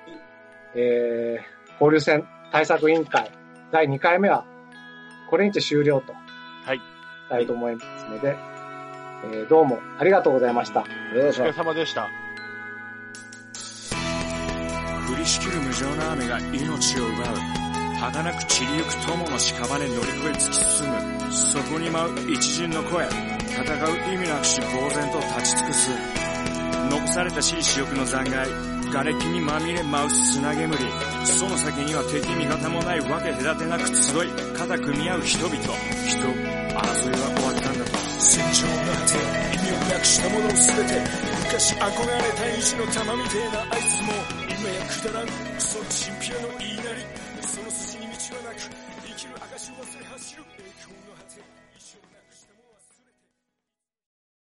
[0.76, 3.32] えー、交流戦対策委員会
[3.72, 4.46] 第2回目は、
[5.30, 6.14] これにて終了と。
[6.66, 6.78] はい。
[6.78, 6.82] し
[7.30, 8.36] たいと思いますので、
[9.24, 10.82] えー、どうもありがとうございました。
[10.82, 10.84] お
[11.16, 12.10] 疲れ様でした。
[15.12, 17.62] 降りしきる無情な雨が命を奪う
[18.00, 25.92] 儚く散りゆく友の屍乗り越え突き進むそこに舞う一陣の声戦う意味なくし呆然と立ち尽くす
[26.90, 28.52] 残された私利私欲の残骸
[28.92, 30.76] 瓦礫にまみれ舞う砂煙
[31.26, 38.71] その先には敵味方もないわけ隔てなく集い肩組み合う人々人争いは終わったんだと戦場
[40.02, 40.98] くしたもの全て
[41.46, 44.10] 昔憧れた意地の玉みてえなあいつも
[44.50, 45.28] 今やくだらん。
[45.28, 47.06] クソチンピラの言いなり。
[47.46, 48.66] その筋に道はなく
[49.06, 50.44] 生きる証を忘れ走る。
[50.58, 51.21] 栄光の